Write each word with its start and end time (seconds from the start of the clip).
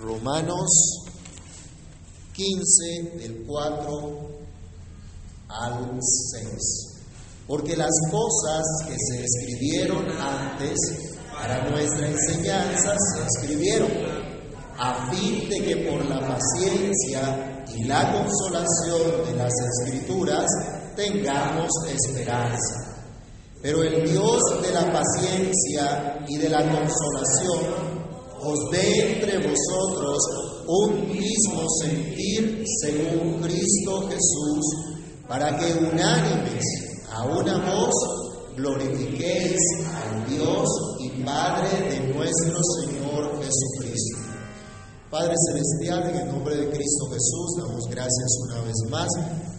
Romanos 0.00 0.68
15, 2.34 3.18
del 3.18 3.44
4 3.46 4.28
al 5.48 5.98
6. 6.00 6.96
Porque 7.46 7.76
las 7.76 7.94
cosas 8.10 8.64
que 8.86 8.96
se 8.98 9.24
escribieron 9.24 10.04
antes 10.20 10.76
para 11.32 11.70
nuestra 11.70 12.08
enseñanza 12.08 12.94
se 12.98 13.26
escribieron 13.26 13.90
a 14.78 15.10
fin 15.10 15.48
de 15.48 15.62
que 15.62 15.76
por 15.88 16.04
la 16.04 16.20
paciencia 16.20 17.64
y 17.74 17.84
la 17.84 18.12
consolación 18.12 19.26
de 19.26 19.36
las 19.36 19.52
escrituras 19.52 20.46
tengamos 20.94 21.70
esperanza. 21.88 22.96
Pero 23.62 23.82
el 23.82 24.10
Dios 24.10 24.42
de 24.62 24.72
la 24.72 24.92
paciencia 24.92 26.24
y 26.28 26.36
de 26.36 26.50
la 26.50 26.62
consolación 26.62 27.85
os 28.46 28.70
dé 28.70 29.12
entre 29.12 29.38
vosotros 29.38 30.18
un 30.68 31.08
mismo 31.08 31.66
sentir 31.82 32.64
según 32.80 33.40
Cristo 33.42 34.08
Jesús, 34.08 34.64
para 35.26 35.56
que 35.58 35.72
unánimes 35.72 36.64
a 37.10 37.24
una 37.24 37.58
voz 37.58 37.94
glorifiquéis 38.56 39.58
al 39.94 40.28
Dios 40.28 40.68
y 41.00 41.22
Padre 41.22 41.90
de 41.90 42.14
nuestro 42.14 42.58
Señor 42.78 43.42
Jesucristo. 43.42 44.18
Padre 45.10 45.34
Celestial, 45.48 46.10
en 46.10 46.16
el 46.16 46.28
nombre 46.28 46.56
de 46.56 46.70
Cristo 46.70 47.06
Jesús, 47.10 47.56
damos 47.58 47.84
gracias 47.90 48.28
una 48.48 48.60
vez 48.62 48.76
más 48.90 49.08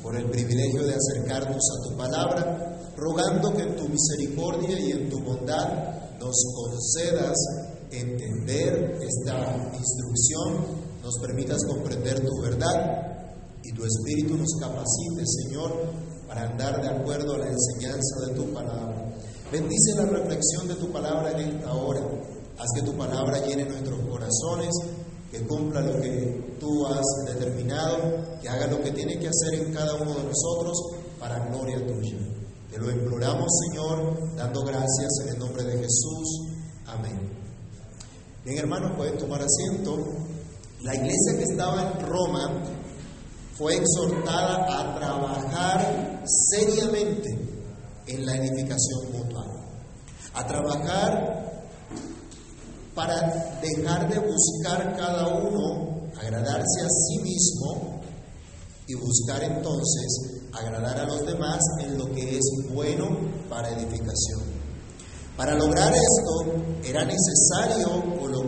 por 0.02 0.16
el 0.16 0.30
privilegio 0.30 0.84
de 0.84 0.96
acercarnos 0.96 1.64
a 1.72 1.90
tu 1.90 1.98
palabra, 1.98 2.94
rogando 2.96 3.54
que 3.54 3.64
en 3.64 3.76
tu 3.76 3.88
misericordia 3.88 4.80
y 4.80 4.92
en 4.92 5.10
tu 5.10 5.20
bondad 5.20 6.18
nos 6.20 6.36
concedas 6.56 7.36
entender 7.92 9.00
esta 9.02 9.72
instrucción, 9.74 10.88
nos 11.02 11.18
permitas 11.20 11.64
comprender 11.68 12.20
tu 12.20 12.42
verdad 12.42 13.18
y 13.64 13.72
tu 13.74 13.84
Espíritu 13.86 14.38
nos 14.38 14.54
capacite, 14.60 15.24
Señor, 15.26 15.72
para 16.28 16.50
andar 16.50 16.82
de 16.82 16.90
acuerdo 16.90 17.36
a 17.36 17.38
la 17.40 17.48
enseñanza 17.48 18.28
de 18.28 18.36
tu 18.36 18.54
palabra. 18.54 19.14
Bendice 19.52 19.96
la 19.96 20.06
reflexión 20.06 20.68
de 20.68 20.76
tu 20.76 20.92
palabra 20.92 21.32
en 21.32 21.50
esta 21.50 21.74
hora. 21.74 22.02
Haz 22.58 22.68
que 22.76 22.82
tu 22.82 22.98
palabra 22.98 23.46
llene 23.46 23.66
nuestros 23.66 24.00
corazones, 24.10 24.70
que 25.32 25.46
cumpla 25.48 25.82
lo 25.82 26.02
que 26.02 26.58
tú 26.60 26.86
has 26.86 27.06
determinado, 27.26 28.40
que 28.42 28.50
haga 28.50 28.68
lo 28.68 28.82
que 28.82 28.92
tiene 28.92 29.20
que 29.20 29.30
hacer 29.30 29.54
en 29.54 29.74
cada 29.74 29.96
uno 29.96 30.14
de 30.16 30.24
nosotros 30.24 30.78
para 31.20 31.48
gloria 31.48 31.78
tuya. 31.86 32.18
Te 32.72 32.78
lo 32.78 32.92
imploramos, 32.92 33.48
Señor, 33.68 34.36
dando 34.36 34.64
gracias 34.64 35.10
en 35.24 35.30
el 35.30 35.40
nombre 35.40 35.64
de 35.64 35.78
Jesús. 35.78 36.48
Amén. 36.86 37.47
Bien, 38.48 38.60
hermanos, 38.60 38.94
pueden 38.96 39.18
tomar 39.18 39.42
asiento. 39.42 39.98
La 40.82 40.96
iglesia 40.96 41.36
que 41.36 41.44
estaba 41.44 41.82
en 41.82 42.08
Roma 42.08 42.64
fue 43.58 43.76
exhortada 43.76 44.64
a 44.70 44.98
trabajar 44.98 46.24
seriamente 46.50 47.28
en 48.08 48.26
la 48.26 48.38
edificación 48.38 49.12
mutua, 49.12 49.44
a 50.34 50.48
trabajar 50.48 51.62
para 52.96 53.60
dejar 53.60 54.10
de 54.10 54.20
buscar 54.20 54.96
cada 54.96 55.28
uno 55.28 56.08
agradarse 56.18 56.84
a 56.84 56.88
sí 56.88 57.20
mismo 57.20 58.00
y 58.88 58.94
buscar 58.96 59.44
entonces 59.44 60.42
agradar 60.54 61.02
a 61.02 61.06
los 61.06 61.26
demás 61.26 61.60
en 61.82 61.98
lo 61.98 62.10
que 62.14 62.38
es 62.38 62.46
bueno 62.70 63.10
para 63.50 63.72
edificación. 63.72 64.58
Para 65.36 65.54
lograr 65.54 65.94
esto 65.94 66.64
era 66.84 67.06
necesario 67.06 68.02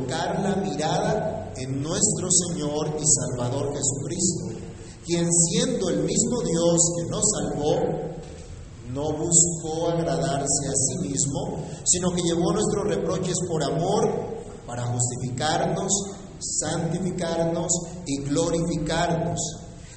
la 0.10 0.56
mirada 0.56 1.54
en 1.56 1.84
nuestro 1.84 2.30
Señor 2.32 2.98
y 3.00 3.04
Salvador 3.06 3.74
Jesucristo, 3.76 4.60
quien 5.06 5.32
siendo 5.32 5.90
el 5.90 6.04
mismo 6.04 6.42
Dios 6.42 6.94
que 6.98 7.12
nos 7.12 7.24
salvó, 7.38 8.10
no 8.92 9.14
buscó 9.14 9.90
agradarse 9.90 10.68
a 10.68 10.74
sí 10.74 11.10
mismo, 11.10 11.64
sino 11.86 12.12
que 12.12 12.24
llevó 12.24 12.52
nuestros 12.54 12.88
reproches 12.88 13.36
por 13.48 13.64
amor 13.64 14.10
para 14.66 14.84
justificarnos, 14.88 15.92
santificarnos 16.40 17.72
y 18.08 18.24
glorificarnos. 18.24 19.40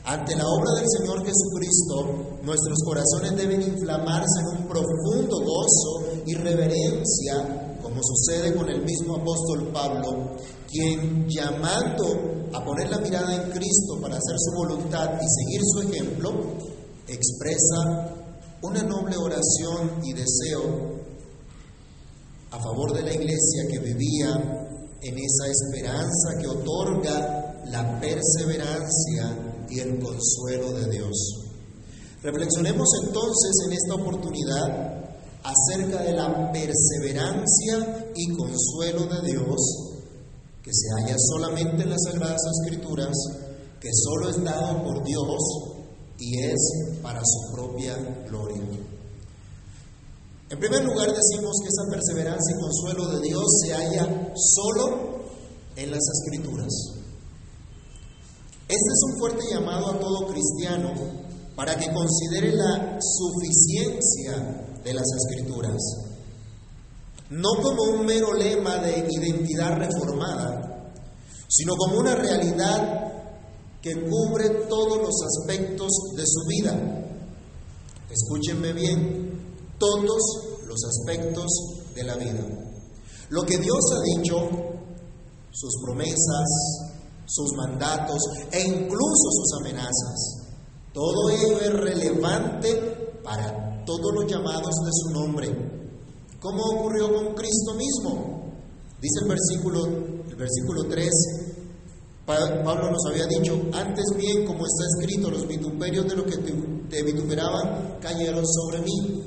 Ante 0.05 0.35
la 0.37 0.45
obra 0.47 0.73
del 0.75 0.87
Señor 0.99 1.25
Jesucristo, 1.25 2.39
nuestros 2.43 2.79
corazones 2.85 3.37
deben 3.37 3.63
inflamarse 3.63 4.41
en 4.41 4.59
un 4.59 4.69
profundo 4.69 5.39
gozo 5.39 6.23
y 6.27 6.35
reverencia, 6.35 7.62
como 7.93 8.03
sucede 8.03 8.55
con 8.55 8.69
el 8.71 8.83
mismo 8.85 9.17
apóstol 9.17 9.69
Pablo, 9.71 10.37
quien 10.67 11.29
llamando 11.29 12.49
a 12.55 12.65
poner 12.65 12.89
la 12.89 12.99
mirada 12.99 13.35
en 13.35 13.51
Cristo 13.51 14.01
para 14.01 14.17
hacer 14.17 14.37
su 14.39 14.57
voluntad 14.57 15.11
y 15.21 15.45
seguir 15.45 15.61
su 15.63 15.81
ejemplo, 15.83 16.33
expresa 17.07 18.15
una 18.63 18.83
noble 18.83 19.17
oración 19.19 20.01
y 20.05 20.15
deseo 20.15 21.03
a 22.51 22.59
favor 22.63 22.95
de 22.95 23.03
la 23.03 23.13
iglesia 23.13 23.69
que 23.71 23.79
vivía 23.79 24.31
en 25.03 25.19
esa 25.19 25.49
esperanza 25.51 26.39
que 26.41 26.49
otorga 26.49 27.63
la 27.67 28.01
perseverancia 28.01 29.67
y 29.69 29.81
el 29.81 29.99
consuelo 29.99 30.73
de 30.73 30.91
Dios. 30.91 31.41
Reflexionemos 32.23 32.89
entonces 33.05 33.67
en 33.67 33.73
esta 33.73 33.95
oportunidad 33.97 35.02
acerca 35.43 36.03
de 36.03 36.13
la 36.13 36.53
perseverancia 36.53 38.13
y 38.15 38.37
consuelo 38.37 39.07
de 39.07 39.33
Dios 39.33 39.93
que 40.63 40.71
se 40.73 40.89
halla 40.95 41.17
solamente 41.19 41.83
en 41.83 41.91
las 41.91 42.03
Sagradas 42.05 42.41
Escrituras, 42.63 43.13
que 43.81 43.91
solo 43.93 44.31
es 44.31 44.43
dado 44.45 44.85
por 44.85 45.05
Dios 45.05 45.43
y 46.19 46.41
es 46.45 46.61
para 47.03 47.21
su 47.25 47.53
propia 47.53 47.97
gloria. 48.29 48.63
En 50.51 50.59
primer 50.59 50.85
lugar 50.85 51.09
decimos 51.09 51.57
que 51.63 51.69
esa 51.69 51.91
perseverancia 51.91 52.55
y 52.55 52.61
consuelo 52.61 53.07
de 53.17 53.27
Dios 53.27 53.45
se 53.63 53.73
halla 53.73 54.33
solo 54.37 55.23
en 55.75 55.91
las 55.91 56.03
Escrituras. 56.21 56.73
Este 58.69 58.75
es 58.75 59.03
un 59.11 59.19
fuerte 59.19 59.43
llamado 59.51 59.91
a 59.91 59.99
todo 59.99 60.29
cristiano 60.29 60.93
para 61.57 61.77
que 61.77 61.93
considere 61.93 62.55
la 62.55 62.99
suficiencia 63.01 64.72
de 64.85 64.95
las 64.95 65.07
escrituras, 65.17 65.81
no 67.31 67.49
como 67.63 67.83
un 67.85 68.07
mero 68.07 68.35
lema 68.35 68.79
de 68.79 69.07
identidad 69.11 69.77
reformada, 69.77 70.91
sino 71.49 71.75
como 71.77 71.99
una 71.99 72.15
realidad 72.15 73.13
que 73.81 73.95
cubre 74.09 74.49
todos 74.69 74.99
los 74.99 75.15
aspectos 75.23 75.91
de 76.17 76.25
su 76.27 76.47
vida. 76.49 77.09
Escúchenme 78.11 78.73
bien, 78.73 79.57
todos 79.79 80.23
los 80.67 80.85
aspectos 80.85 81.47
de 81.95 82.05
la 82.05 82.17
vida. 82.17 82.45
Lo 83.31 83.43
que 83.43 83.59
Dios 83.59 83.81
ha 83.93 84.19
dicho, 84.19 84.37
sus 85.51 85.75
promesas, 85.85 86.49
sus 87.27 87.53
mandatos 87.55 88.19
e 88.51 88.61
incluso 88.61 89.31
sus 89.31 89.61
amenazas. 89.61 90.43
Todo 90.93 91.31
ello 91.31 91.61
es 91.61 91.73
relevante 91.73 93.21
para 93.25 93.62
todos 93.85 94.13
los 94.15 94.31
llamados 94.31 94.75
de 94.85 94.91
su 94.93 95.11
nombre. 95.11 95.49
¿Cómo 96.41 96.63
ocurrió 96.75 97.15
con 97.15 97.35
Cristo 97.35 97.75
mismo? 97.75 98.53
Dice 99.01 99.21
el 99.23 99.29
versículo, 99.29 99.87
el 100.29 100.37
versículo 100.37 100.85
3, 100.89 101.11
Pablo 102.25 102.91
nos 102.91 103.05
había 103.11 103.27
dicho, 103.27 103.61
antes 103.73 104.05
bien, 104.17 104.47
como 104.47 104.65
está 104.65 104.85
escrito, 104.97 105.31
los 105.31 105.47
vituperios 105.47 106.07
de 106.07 106.17
los 106.17 106.27
que 106.27 106.39
te 106.89 107.03
vituperaban 107.03 107.99
cayeron 108.01 108.45
sobre 108.47 108.81
mí. 108.81 109.23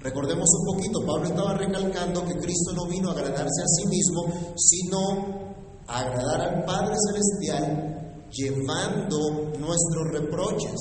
Recordemos 0.00 0.48
un 0.60 0.76
poquito, 0.76 1.00
Pablo 1.06 1.28
estaba 1.28 1.54
recalcando 1.54 2.24
que 2.24 2.38
Cristo 2.38 2.72
no 2.74 2.86
vino 2.86 3.10
a 3.10 3.12
agradarse 3.12 3.62
a 3.62 3.66
sí 3.66 3.86
mismo, 3.88 4.54
sino 4.56 5.54
agradar 5.86 6.40
al 6.40 6.64
Padre 6.64 6.94
Celestial 7.08 8.28
llevando 8.30 9.52
nuestros 9.58 10.08
reproches 10.12 10.76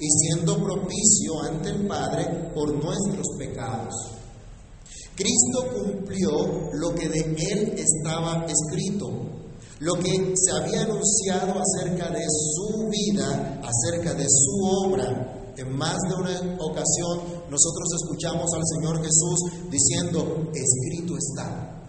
y 0.00 0.08
siendo 0.08 0.56
propicio 0.56 1.42
ante 1.42 1.68
el 1.68 1.86
Padre 1.86 2.50
por 2.54 2.72
nuestros 2.72 3.26
pecados. 3.38 3.94
Cristo 5.14 5.66
cumplió 5.74 6.70
lo 6.72 6.94
que 6.94 7.08
de 7.08 7.20
Él 7.20 7.74
estaba 7.76 8.46
escrito, 8.46 9.10
lo 9.80 9.94
que 9.96 10.34
se 10.34 10.52
había 10.52 10.82
anunciado 10.82 11.60
acerca 11.60 12.10
de 12.10 12.24
su 12.26 12.88
vida, 12.88 13.60
acerca 13.62 14.14
de 14.14 14.26
su 14.28 14.64
obra. 14.86 15.36
En 15.58 15.76
más 15.76 15.98
de 16.08 16.14
una 16.14 16.56
ocasión 16.62 17.18
nosotros 17.50 17.88
escuchamos 18.00 18.48
al 18.54 18.62
Señor 18.64 19.04
Jesús 19.04 19.70
diciendo, 19.70 20.50
escrito 20.54 21.18
está. 21.18 21.86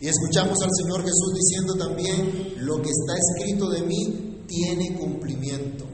Y 0.00 0.08
escuchamos 0.08 0.58
al 0.60 0.70
Señor 0.82 1.02
Jesús 1.02 1.34
diciendo 1.34 1.74
también, 1.74 2.54
lo 2.66 2.82
que 2.82 2.90
está 2.90 3.14
escrito 3.16 3.68
de 3.70 3.82
mí 3.82 4.44
tiene 4.48 4.98
cumplimiento. 4.98 5.87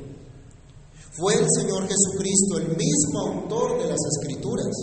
Fue 1.16 1.34
el 1.34 1.46
Señor 1.48 1.86
Jesucristo 1.86 2.58
el 2.58 2.76
mismo 2.76 3.20
autor 3.20 3.78
de 3.78 3.88
las 3.88 4.00
escrituras. 4.16 4.74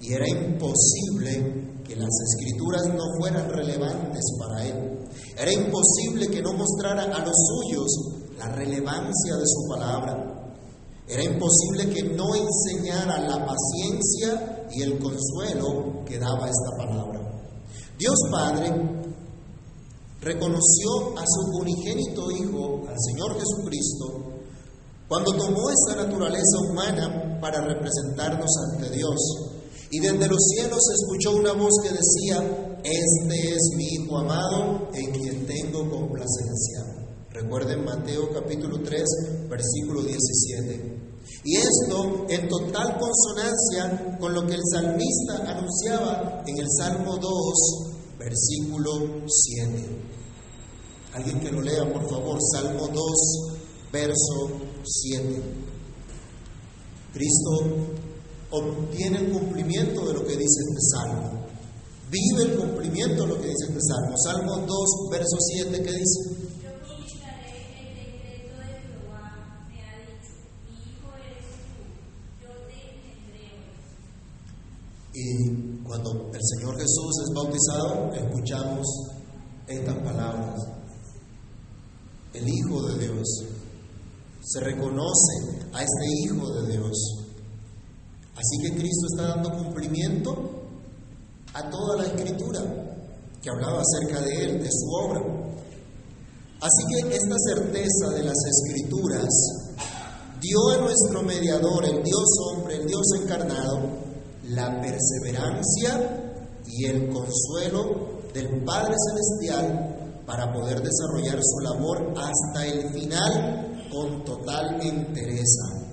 Y 0.00 0.12
era 0.12 0.28
imposible 0.28 1.80
que 1.84 1.96
las 1.96 2.10
escrituras 2.28 2.82
no 2.88 3.02
fueran 3.18 3.48
relevantes 3.50 4.24
para 4.38 4.66
Él. 4.66 4.98
Era 5.36 5.52
imposible 5.52 6.28
que 6.28 6.42
no 6.42 6.52
mostrara 6.52 7.04
a 7.04 7.24
los 7.24 7.34
suyos 7.34 7.90
la 8.38 8.48
relevancia 8.54 9.36
de 9.36 9.46
su 9.46 9.68
palabra. 9.68 10.54
Era 11.08 11.24
imposible 11.24 11.90
que 11.92 12.02
no 12.14 12.34
enseñara 12.34 13.20
la 13.20 13.44
paciencia 13.44 14.68
y 14.70 14.82
el 14.82 14.98
consuelo 14.98 16.04
que 16.06 16.18
daba 16.18 16.48
esta 16.48 16.76
palabra. 16.78 17.20
Dios 17.98 18.14
Padre 18.30 18.70
reconoció 20.20 21.18
a 21.18 21.24
su 21.26 21.58
unigénito 21.58 22.30
Hijo, 22.30 22.82
al 22.88 22.96
Señor 22.98 23.38
Jesucristo, 23.38 24.31
cuando 25.12 25.36
tomó 25.36 25.68
esa 25.68 26.06
naturaleza 26.06 26.58
humana 26.70 27.38
para 27.38 27.60
representarnos 27.60 28.48
ante 28.70 28.88
Dios. 28.96 29.20
Y 29.90 30.00
desde 30.00 30.26
los 30.26 30.38
cielos 30.54 30.80
escuchó 30.90 31.36
una 31.36 31.52
voz 31.52 31.70
que 31.82 31.90
decía, 31.90 32.78
este 32.82 33.52
es 33.52 33.60
mi 33.76 33.84
Hijo 33.84 34.16
amado 34.16 34.88
en 34.94 35.10
quien 35.10 35.46
tengo 35.46 35.80
complacencia. 35.90 37.04
Recuerden 37.28 37.84
Mateo 37.84 38.32
capítulo 38.32 38.80
3, 38.82 39.02
versículo 39.50 40.02
17. 40.02 41.20
Y 41.44 41.56
esto 41.56 42.24
en 42.30 42.48
total 42.48 42.98
consonancia 42.98 44.16
con 44.18 44.32
lo 44.32 44.46
que 44.46 44.54
el 44.54 44.62
salmista 44.72 45.44
anunciaba 45.46 46.42
en 46.46 46.56
el 46.56 46.66
Salmo 46.78 47.18
2, 47.18 47.28
versículo 48.18 49.26
7. 49.26 49.88
Alguien 51.12 51.38
que 51.38 51.52
lo 51.52 51.60
lea, 51.60 51.92
por 51.92 52.08
favor, 52.08 52.38
Salmo 52.54 52.88
2, 52.88 53.62
verso 53.92 54.61
7. 54.84 55.42
Cristo 57.12 57.50
obtiene 58.50 59.18
el 59.18 59.32
cumplimiento 59.32 60.06
de 60.06 60.14
lo 60.14 60.26
que 60.26 60.36
dice 60.36 60.60
este 60.68 60.80
salmo. 60.92 61.42
Vive 62.10 62.42
el 62.42 62.56
cumplimiento 62.58 63.22
de 63.22 63.28
lo 63.28 63.40
que 63.40 63.48
dice 63.48 63.66
este 63.68 63.80
salmo. 63.80 64.16
Salmo 64.18 64.56
2, 64.58 64.68
verso 65.10 65.36
7, 65.38 65.82
¿qué 65.82 65.92
dice? 65.92 66.42
Y 75.14 75.84
cuando 75.84 76.30
el 76.32 76.40
Señor 76.42 76.74
Jesús 76.78 77.12
es 77.22 77.34
bautizado, 77.34 78.12
escuchamos 78.14 78.86
estas 79.66 79.96
palabras. 79.96 80.60
El 82.32 82.48
Hijo 82.48 82.82
de 82.88 82.98
Dios. 82.98 83.61
Se 84.42 84.58
reconoce 84.60 85.68
a 85.72 85.82
este 85.82 86.06
Hijo 86.24 86.52
de 86.54 86.72
Dios. 86.72 87.22
Así 88.34 88.58
que 88.60 88.76
Cristo 88.76 89.06
está 89.12 89.28
dando 89.28 89.52
cumplimiento 89.52 90.36
a 91.54 91.70
toda 91.70 91.98
la 91.98 92.06
escritura 92.06 92.60
que 93.40 93.50
hablaba 93.50 93.80
acerca 93.80 94.20
de 94.20 94.44
Él, 94.44 94.62
de 94.62 94.68
su 94.68 94.90
obra. 94.90 95.20
Así 96.60 96.84
que 96.88 97.14
esta 97.14 97.36
certeza 97.38 98.08
de 98.14 98.22
las 98.24 98.38
escrituras 98.44 99.28
dio 100.40 100.68
a 100.70 100.76
nuestro 100.78 101.22
mediador, 101.22 101.84
el 101.84 102.02
Dios 102.02 102.24
hombre, 102.48 102.76
el 102.76 102.86
Dios 102.86 103.06
encarnado, 103.22 103.80
la 104.48 104.80
perseverancia 104.80 106.40
y 106.66 106.86
el 106.86 107.08
consuelo 107.10 108.22
del 108.34 108.64
Padre 108.64 108.94
Celestial 109.08 110.22
para 110.26 110.52
poder 110.52 110.82
desarrollar 110.82 111.38
su 111.42 111.60
labor 111.60 112.14
hasta 112.16 112.66
el 112.66 112.92
final 112.92 113.71
con 113.92 114.24
total 114.24 114.80
entereza, 114.80 115.92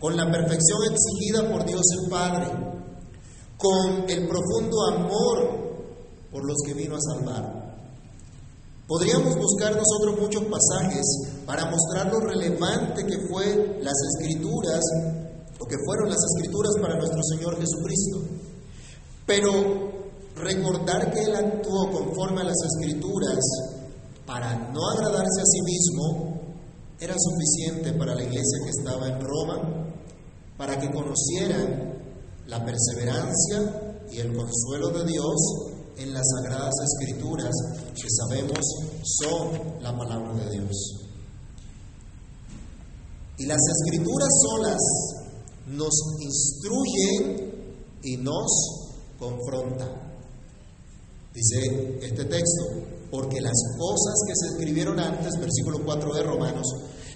con 0.00 0.16
la 0.16 0.30
perfección 0.30 0.78
exigida 0.90 1.50
por 1.50 1.64
Dios 1.64 1.82
el 2.02 2.10
Padre, 2.10 2.46
con 3.56 4.10
el 4.10 4.28
profundo 4.28 4.76
amor 4.92 5.58
por 6.30 6.44
los 6.44 6.56
que 6.66 6.74
vino 6.74 6.96
a 6.96 7.00
salvar. 7.00 7.68
Podríamos 8.86 9.36
buscar 9.36 9.76
nosotros 9.76 10.20
muchos 10.20 10.42
pasajes 10.44 11.04
para 11.46 11.70
mostrar 11.70 12.10
lo 12.12 12.20
relevante 12.20 13.04
que 13.04 13.18
fue 13.30 13.78
las 13.82 13.94
escrituras 14.14 14.80
lo 15.58 15.66
que 15.66 15.76
fueron 15.84 16.08
las 16.08 16.20
escrituras 16.34 16.72
para 16.80 16.96
nuestro 16.96 17.20
Señor 17.22 17.58
Jesucristo. 17.58 18.18
Pero 19.26 19.50
recordar 20.36 21.12
que 21.12 21.20
Él 21.20 21.34
actuó 21.34 21.90
conforme 21.90 22.42
a 22.42 22.44
las 22.44 22.56
escrituras 22.62 23.38
para 24.24 24.54
no 24.72 24.88
agradarse 24.90 25.40
a 25.40 25.44
sí 25.44 25.60
mismo 25.62 26.27
era 27.00 27.14
suficiente 27.16 27.92
para 27.92 28.14
la 28.14 28.22
iglesia 28.22 28.58
que 28.64 28.70
estaba 28.70 29.08
en 29.08 29.20
Roma, 29.20 29.94
para 30.56 30.80
que 30.80 30.90
conocieran 30.90 31.94
la 32.46 32.64
perseverancia 32.64 34.04
y 34.10 34.18
el 34.18 34.34
consuelo 34.34 34.90
de 34.90 35.12
Dios 35.12 35.36
en 35.98 36.12
las 36.12 36.24
sagradas 36.36 36.74
escrituras 36.82 37.54
que 37.94 38.08
sabemos 38.08 38.58
son 39.04 39.82
la 39.82 39.96
palabra 39.96 40.32
de 40.34 40.50
Dios. 40.50 41.04
Y 43.38 43.46
las 43.46 43.60
escrituras 43.60 44.28
solas 44.42 44.80
nos 45.68 45.94
instruye 46.20 47.52
y 48.02 48.16
nos 48.16 48.50
confronta. 49.18 49.86
Dice 51.32 51.98
este 52.02 52.24
texto, 52.24 52.64
porque 53.10 53.40
las 53.40 53.58
cosas 53.78 54.14
que 54.26 54.34
se 54.34 54.46
escribieron 54.54 54.98
antes, 55.00 55.38
versículo 55.38 55.84
4 55.84 56.14
de 56.14 56.22
Romanos, 56.22 56.66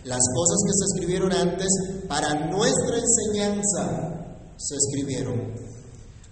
las 0.04 0.20
cosas 0.34 0.58
que 0.66 0.72
se 0.72 0.84
escribieron 0.92 1.32
antes 1.32 1.68
para 2.08 2.50
nuestra 2.50 2.98
enseñanza 2.98 4.52
se 4.56 4.76
escribieron, 4.76 5.52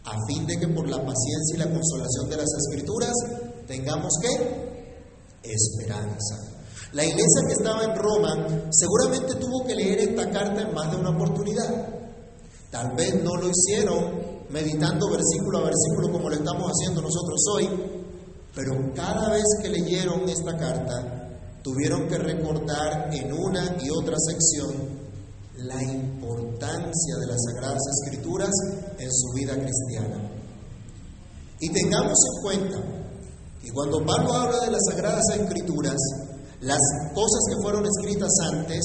a 0.04 0.16
fin 0.26 0.46
de 0.46 0.58
que 0.58 0.68
por 0.68 0.88
la 0.88 0.98
paciencia 0.98 1.54
y 1.54 1.58
la 1.58 1.70
consolación 1.70 2.30
de 2.30 2.36
las 2.36 2.48
escrituras 2.58 3.12
tengamos 3.66 4.12
que 4.22 4.70
esperanza. 5.42 6.36
La 6.92 7.04
iglesia 7.04 7.46
que 7.46 7.52
estaba 7.52 7.84
en 7.84 7.94
Roma 7.96 8.68
seguramente 8.70 9.36
tuvo 9.36 9.64
que 9.64 9.74
leer 9.74 10.00
esta 10.00 10.28
carta 10.30 10.62
en 10.62 10.74
más 10.74 10.90
de 10.90 10.96
una 10.96 11.10
oportunidad. 11.10 11.88
Tal 12.70 12.96
vez 12.96 13.22
no 13.22 13.36
lo 13.36 13.48
hicieron 13.48 14.40
meditando 14.50 15.08
versículo 15.08 15.58
a 15.58 15.62
versículo 15.62 16.10
como 16.10 16.28
lo 16.28 16.34
estamos 16.34 16.72
haciendo 16.72 17.02
nosotros 17.02 17.40
hoy, 17.54 17.68
pero 18.60 18.92
cada 18.94 19.30
vez 19.30 19.44
que 19.62 19.70
leyeron 19.70 20.28
esta 20.28 20.54
carta, 20.54 21.30
tuvieron 21.62 22.06
que 22.08 22.18
recordar 22.18 23.08
en 23.10 23.32
una 23.32 23.74
y 23.82 23.88
otra 23.88 24.16
sección 24.18 25.00
la 25.56 25.82
importancia 25.82 27.16
de 27.20 27.26
las 27.26 27.38
Sagradas 27.42 27.80
Escrituras 28.02 28.50
en 28.98 29.10
su 29.10 29.32
vida 29.34 29.54
cristiana. 29.54 30.30
Y 31.58 31.70
tengamos 31.70 32.18
en 32.18 32.42
cuenta 32.42 32.82
que 33.62 33.72
cuando 33.72 34.04
Pablo 34.04 34.34
habla 34.34 34.60
de 34.60 34.72
las 34.72 34.82
Sagradas 34.90 35.24
Escrituras, 35.36 35.96
las 36.60 36.80
cosas 37.14 37.40
que 37.48 37.62
fueron 37.62 37.86
escritas 37.86 38.30
antes 38.52 38.84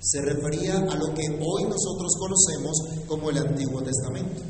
se 0.00 0.20
refería 0.20 0.76
a 0.76 0.96
lo 0.96 1.14
que 1.14 1.28
hoy 1.40 1.62
nosotros 1.62 2.12
conocemos 2.18 3.06
como 3.08 3.30
el 3.30 3.38
Antiguo 3.38 3.80
Testamento. 3.80 4.42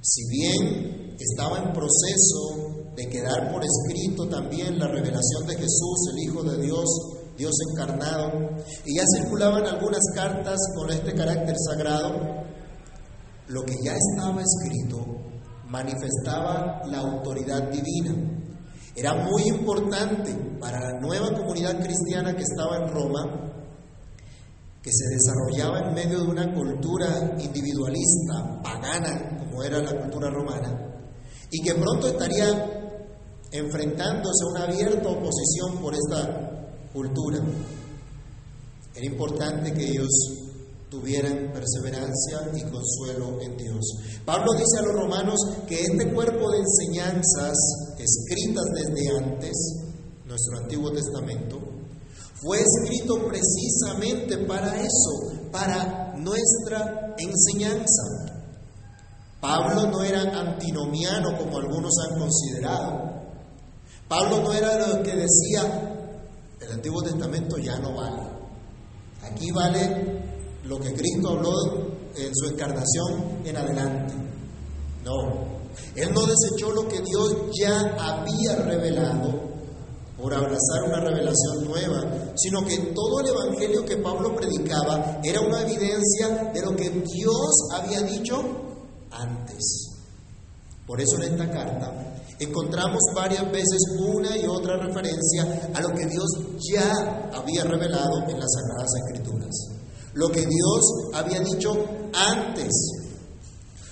Si 0.00 0.22
bien 0.30 0.97
estaba 1.24 1.58
en 1.58 1.72
proceso 1.72 2.92
de 2.94 3.08
quedar 3.08 3.52
por 3.52 3.62
escrito 3.64 4.28
también 4.28 4.78
la 4.78 4.88
revelación 4.88 5.46
de 5.46 5.54
Jesús, 5.54 6.12
el 6.12 6.18
Hijo 6.24 6.42
de 6.42 6.62
Dios, 6.62 6.88
Dios 7.36 7.52
encarnado, 7.70 8.32
y 8.84 8.96
ya 8.96 9.04
circulaban 9.16 9.64
algunas 9.66 10.02
cartas 10.14 10.58
con 10.74 10.90
este 10.90 11.14
carácter 11.14 11.54
sagrado, 11.58 12.44
lo 13.48 13.62
que 13.62 13.76
ya 13.84 13.94
estaba 13.96 14.42
escrito 14.42 14.98
manifestaba 15.68 16.82
la 16.86 16.98
autoridad 16.98 17.70
divina. 17.70 18.14
Era 18.96 19.14
muy 19.14 19.42
importante 19.48 20.34
para 20.58 20.80
la 20.80 21.00
nueva 21.00 21.32
comunidad 21.32 21.80
cristiana 21.80 22.34
que 22.34 22.42
estaba 22.42 22.78
en 22.78 22.92
Roma 22.92 23.48
que 24.82 24.90
se 24.92 25.08
desarrollaba 25.08 25.88
en 25.88 25.94
medio 25.94 26.20
de 26.20 26.30
una 26.30 26.54
cultura 26.54 27.36
individualista, 27.38 28.62
pagana, 28.62 29.36
como 29.38 29.62
era 29.62 29.80
la 29.80 30.00
cultura 30.00 30.30
romana, 30.30 30.87
y 31.50 31.62
que 31.62 31.74
pronto 31.74 32.08
estaría 32.08 32.78
enfrentándose 33.50 34.44
a 34.44 34.50
una 34.50 34.64
abierta 34.64 35.08
oposición 35.08 35.78
por 35.80 35.94
esta 35.94 36.68
cultura. 36.92 37.38
Era 38.94 39.06
importante 39.06 39.72
que 39.72 39.88
ellos 39.88 40.08
tuvieran 40.90 41.52
perseverancia 41.52 42.50
y 42.54 42.62
consuelo 42.62 43.40
en 43.40 43.56
Dios. 43.56 43.84
Pablo 44.24 44.52
dice 44.52 44.78
a 44.78 44.82
los 44.82 44.94
romanos 44.94 45.38
que 45.66 45.82
este 45.82 46.12
cuerpo 46.12 46.50
de 46.50 46.58
enseñanzas 46.58 47.54
escritas 47.98 48.64
desde 48.74 49.18
antes, 49.18 49.52
nuestro 50.24 50.58
Antiguo 50.58 50.90
Testamento, 50.92 51.58
fue 52.40 52.58
escrito 52.60 53.26
precisamente 53.26 54.38
para 54.46 54.80
eso, 54.80 55.50
para 55.50 56.14
nuestra 56.16 57.14
enseñanza. 57.18 58.37
Pablo 59.40 59.86
no 59.86 60.02
era 60.02 60.22
antinomiano 60.22 61.36
como 61.38 61.58
algunos 61.58 61.92
han 62.04 62.18
considerado. 62.18 63.08
Pablo 64.08 64.40
no 64.42 64.52
era 64.52 64.88
lo 64.88 65.02
que 65.02 65.14
decía, 65.14 65.96
el 66.60 66.72
Antiguo 66.72 67.02
Testamento 67.02 67.56
ya 67.58 67.78
no 67.78 67.94
vale. 67.94 68.22
Aquí 69.22 69.50
vale 69.52 70.22
lo 70.64 70.80
que 70.80 70.92
Cristo 70.92 71.30
habló 71.30 71.52
en 72.16 72.34
su 72.34 72.46
encarnación 72.46 73.42
en 73.44 73.56
adelante. 73.56 74.14
No, 75.04 75.14
Él 75.94 76.12
no 76.12 76.26
desechó 76.26 76.72
lo 76.72 76.88
que 76.88 77.00
Dios 77.00 77.36
ya 77.60 77.78
había 77.96 78.56
revelado 78.56 79.48
por 80.20 80.34
abrazar 80.34 80.82
una 80.84 81.00
revelación 81.00 81.64
nueva, 81.64 82.32
sino 82.34 82.64
que 82.64 82.76
todo 82.92 83.20
el 83.20 83.28
Evangelio 83.28 83.84
que 83.84 83.98
Pablo 83.98 84.34
predicaba 84.34 85.20
era 85.22 85.40
una 85.40 85.62
evidencia 85.62 86.50
de 86.52 86.60
lo 86.60 86.74
que 86.74 86.90
Dios 86.90 87.68
había 87.72 88.02
dicho 88.02 88.67
antes. 89.10 89.94
Por 90.86 91.00
eso 91.00 91.16
en 91.16 91.32
esta 91.34 91.50
carta 91.50 91.92
encontramos 92.38 93.00
varias 93.14 93.50
veces 93.50 93.78
una 93.98 94.36
y 94.36 94.46
otra 94.46 94.76
referencia 94.78 95.70
a 95.74 95.80
lo 95.82 95.90
que 95.90 96.06
Dios 96.06 96.26
ya 96.72 97.30
había 97.34 97.64
revelado 97.64 98.22
en 98.28 98.40
las 98.40 98.50
Sagradas 98.52 98.90
Escrituras. 99.06 99.54
Lo 100.14 100.28
que 100.28 100.40
Dios 100.40 101.10
había 101.14 101.40
dicho 101.40 101.74
antes. 102.14 102.72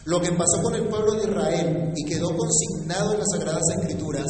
Lo 0.07 0.21
que 0.21 0.33
pasó 0.33 0.63
con 0.63 0.75
el 0.75 0.89
pueblo 0.89 1.15
de 1.15 1.29
Israel 1.29 1.93
y 1.95 2.05
quedó 2.05 2.37
consignado 2.37 3.13
en 3.13 3.19
las 3.19 3.29
Sagradas 3.33 3.65
Escrituras 3.79 4.27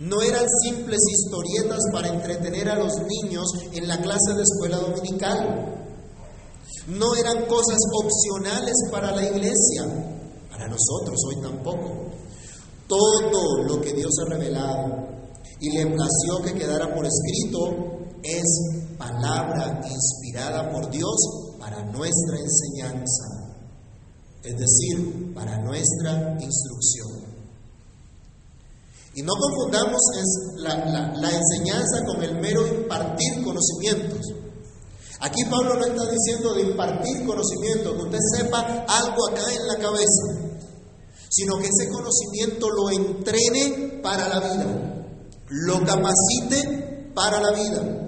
no 0.00 0.22
eran 0.22 0.46
simples 0.62 0.98
historietas 1.12 1.78
para 1.92 2.08
entretener 2.08 2.70
a 2.70 2.78
los 2.78 2.94
niños 3.22 3.46
en 3.74 3.86
la 3.86 4.00
clase 4.00 4.32
de 4.34 4.42
escuela 4.42 4.78
dominical. 4.78 5.79
No 6.88 7.14
eran 7.14 7.46
cosas 7.46 7.78
opcionales 8.02 8.74
para 8.90 9.14
la 9.14 9.24
iglesia, 9.24 9.84
para 10.50 10.66
nosotros 10.68 11.16
hoy 11.28 11.42
tampoco. 11.42 12.10
Todo 12.88 13.62
lo 13.64 13.80
que 13.80 13.92
Dios 13.92 14.12
ha 14.20 14.30
revelado 14.30 15.08
y 15.60 15.70
le 15.70 15.86
plació 15.86 16.42
que 16.42 16.54
quedara 16.54 16.92
por 16.94 17.06
escrito 17.06 18.08
es 18.22 18.96
palabra 18.98 19.80
inspirada 19.88 20.70
por 20.70 20.90
Dios 20.90 21.56
para 21.58 21.84
nuestra 21.84 22.38
enseñanza, 22.38 23.54
es 24.42 24.56
decir, 24.58 25.34
para 25.34 25.58
nuestra 25.58 26.36
instrucción. 26.40 27.30
Y 29.14 29.22
no 29.22 29.32
confundamos 29.34 30.00
la, 30.56 30.76
la, 31.14 31.30
enseñanza 31.30 32.04
con 32.06 32.22
el 32.22 32.40
mero 32.40 32.66
impartir 32.66 33.42
conocimientos. 33.42 34.20
Aquí 35.20 35.44
Pablo 35.50 35.74
no 35.74 35.84
está 35.84 36.10
diciendo 36.10 36.54
de 36.54 36.62
impartir 36.62 37.26
conocimiento, 37.26 37.94
que 37.94 38.02
usted 38.04 38.18
sepa 38.38 38.60
algo 38.88 39.28
acá 39.28 39.42
en 39.52 39.66
la 39.66 39.76
cabeza, 39.76 40.50
sino 41.28 41.58
que 41.58 41.68
ese 41.68 41.90
conocimiento 41.90 42.66
lo 42.70 42.90
entrene 42.90 44.00
para 44.02 44.28
la 44.28 44.40
vida, 44.40 45.04
lo 45.48 45.84
capacite 45.84 47.12
para 47.14 47.38
la 47.38 47.52
vida. 47.52 48.00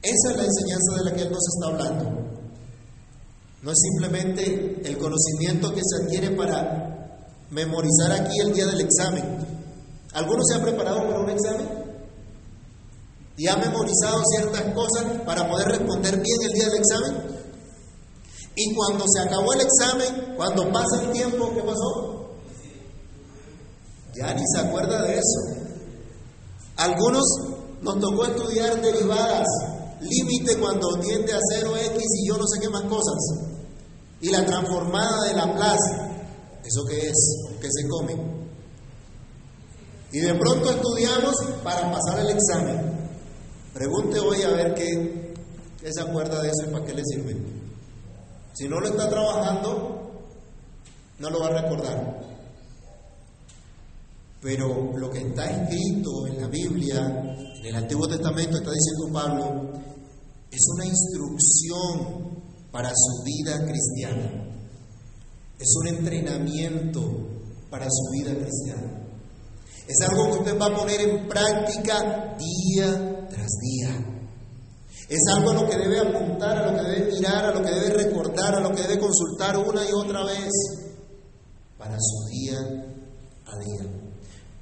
Esa 0.00 0.30
es 0.30 0.36
la 0.36 0.44
enseñanza 0.44 0.94
de 0.98 1.04
la 1.04 1.12
que 1.16 1.22
Él 1.22 1.32
nos 1.32 1.44
está 1.48 1.66
hablando. 1.66 2.26
No 3.62 3.72
es 3.72 3.78
simplemente 3.80 4.80
el 4.84 4.96
conocimiento 4.96 5.74
que 5.74 5.80
se 5.82 6.04
adquiere 6.04 6.36
para 6.36 7.26
memorizar 7.50 8.12
aquí 8.12 8.38
el 8.38 8.52
día 8.52 8.66
del 8.66 8.82
examen. 8.82 9.24
¿Alguno 10.12 10.44
se 10.44 10.54
ha 10.54 10.62
preparado 10.62 11.00
para 11.00 11.18
un 11.18 11.30
examen? 11.30 11.75
¿Y 13.36 13.46
ha 13.48 13.56
memorizado 13.56 14.22
ciertas 14.24 14.62
cosas 14.72 15.04
para 15.26 15.48
poder 15.48 15.68
responder 15.68 16.20
bien 16.20 16.42
el 16.42 16.52
día 16.52 16.68
del 16.68 16.78
examen? 16.78 17.36
Y 18.54 18.74
cuando 18.74 19.04
se 19.06 19.20
acabó 19.20 19.52
el 19.52 19.60
examen, 19.60 20.34
cuando 20.36 20.72
pasa 20.72 21.02
el 21.02 21.12
tiempo, 21.12 21.52
¿qué 21.54 21.60
pasó? 21.60 22.30
Ya 24.14 24.32
ni 24.32 24.42
se 24.46 24.60
acuerda 24.60 25.02
de 25.02 25.18
eso. 25.18 25.40
Algunos 26.76 27.24
nos 27.82 28.00
tocó 28.00 28.24
estudiar 28.24 28.80
derivadas, 28.80 29.46
límite 30.00 30.56
cuando 30.58 30.98
tiende 31.00 31.34
a 31.34 31.38
0x 31.38 32.00
y 32.00 32.28
yo 32.28 32.38
no 32.38 32.46
sé 32.46 32.60
qué 32.60 32.70
más 32.70 32.84
cosas. 32.84 33.16
Y 34.22 34.30
la 34.30 34.46
transformada 34.46 35.24
de 35.24 35.34
la 35.34 35.54
plaza. 35.54 36.08
¿Eso 36.64 36.84
qué 36.88 37.08
es? 37.08 37.36
¿Qué 37.60 37.68
se 37.70 37.86
come? 37.88 38.16
Y 40.12 40.20
de 40.20 40.34
pronto 40.34 40.70
estudiamos 40.70 41.34
para 41.62 41.92
pasar 41.92 42.20
el 42.20 42.30
examen. 42.30 42.95
Pregunte 43.76 44.18
hoy 44.18 44.40
a 44.40 44.48
ver 44.52 44.74
qué, 44.74 45.34
se 45.86 46.00
acuerda 46.00 46.40
de 46.40 46.48
eso 46.48 46.66
y 46.66 46.72
para 46.72 46.86
qué 46.86 46.94
le 46.94 47.02
sirve. 47.04 47.36
Si 48.54 48.66
no 48.66 48.80
lo 48.80 48.86
está 48.86 49.06
trabajando, 49.10 50.12
no 51.18 51.28
lo 51.28 51.40
va 51.40 51.48
a 51.48 51.60
recordar. 51.60 52.20
Pero 54.40 54.96
lo 54.96 55.10
que 55.10 55.18
está 55.18 55.50
escrito 55.50 56.26
en 56.26 56.40
la 56.40 56.48
Biblia, 56.48 57.00
en 57.58 57.66
el 57.66 57.74
Antiguo 57.74 58.08
Testamento, 58.08 58.56
está 58.56 58.70
diciendo 58.70 59.12
Pablo, 59.12 59.70
es 60.50 60.66
una 60.74 60.86
instrucción 60.86 62.42
para 62.72 62.88
su 62.88 63.24
vida 63.24 63.62
cristiana. 63.66 64.56
Es 65.58 65.74
un 65.82 65.88
entrenamiento 65.88 67.02
para 67.68 67.84
su 67.90 68.10
vida 68.12 68.34
cristiana. 68.34 69.02
Es 69.86 70.00
algo 70.08 70.24
que 70.32 70.38
usted 70.38 70.58
va 70.58 70.66
a 70.66 70.76
poner 70.76 70.98
en 71.02 71.28
práctica 71.28 72.38
día 72.38 73.15
tras 73.28 73.50
día. 73.60 74.16
Es 75.08 75.20
algo 75.32 75.50
a 75.50 75.54
lo 75.54 75.68
que 75.68 75.76
debe 75.76 76.00
apuntar, 76.00 76.58
a 76.58 76.70
lo 76.70 76.76
que 76.76 76.88
debe 76.88 77.12
mirar, 77.12 77.44
a 77.44 77.54
lo 77.54 77.62
que 77.62 77.70
debe 77.70 77.90
recordar, 77.90 78.56
a 78.56 78.60
lo 78.60 78.74
que 78.74 78.82
debe 78.82 78.98
consultar 78.98 79.56
una 79.56 79.84
y 79.88 79.92
otra 79.92 80.24
vez 80.24 80.50
para 81.78 81.96
su 82.00 82.26
día 82.28 82.58
a 82.58 83.58
día. 83.58 83.90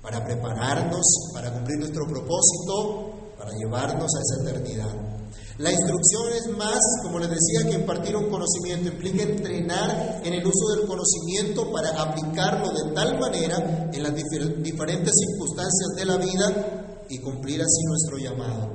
Para 0.03 0.23
prepararnos, 0.23 1.33
para 1.33 1.51
cumplir 1.51 1.79
nuestro 1.79 2.07
propósito, 2.07 3.33
para 3.39 3.53
llevarnos 3.53 4.11
a 4.15 4.21
esa 4.21 4.43
eternidad. 4.43 5.15
La 5.59 5.71
instrucción 5.71 6.33
es 6.33 6.57
más, 6.59 6.81
como 7.03 7.21
les 7.21 7.31
decía, 7.31 7.71
que 7.71 7.77
impartir 7.77 8.17
un 8.17 8.29
conocimiento 8.29 8.89
implica 8.89 9.23
entrenar 9.23 10.21
en 10.25 10.35
el 10.35 10.45
uso 10.45 10.75
del 10.75 10.87
conocimiento 10.87 11.71
para 11.73 11.91
aplicarlo 12.03 12.71
de 12.71 12.93
tal 12.93 13.19
manera 13.19 13.89
en 13.93 14.03
las 14.03 14.15
diferentes 14.15 15.13
circunstancias 15.15 15.89
de 15.97 16.05
la 16.05 16.17
vida 16.17 16.84
y 17.09 17.19
cumplir 17.19 17.61
así 17.61 17.83
nuestro 17.85 18.19
llamado, 18.19 18.71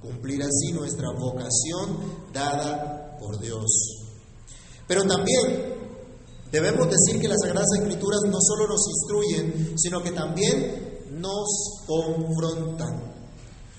cumplir 0.00 0.42
así 0.42 0.72
nuestra 0.72 1.08
vocación 1.12 1.98
dada 2.32 3.16
por 3.18 3.38
Dios. 3.40 3.66
Pero 4.86 5.04
también 5.04 5.74
debemos 6.50 6.88
decir 6.90 7.20
que 7.20 7.28
las 7.28 7.38
Sagradas 7.40 7.68
Escrituras 7.78 8.20
no 8.26 8.38
solo 8.40 8.66
nos 8.66 8.86
instruyen, 8.88 9.78
sino 9.78 10.02
que 10.02 10.10
también 10.10 11.04
nos 11.12 11.84
confrontan. 11.86 13.10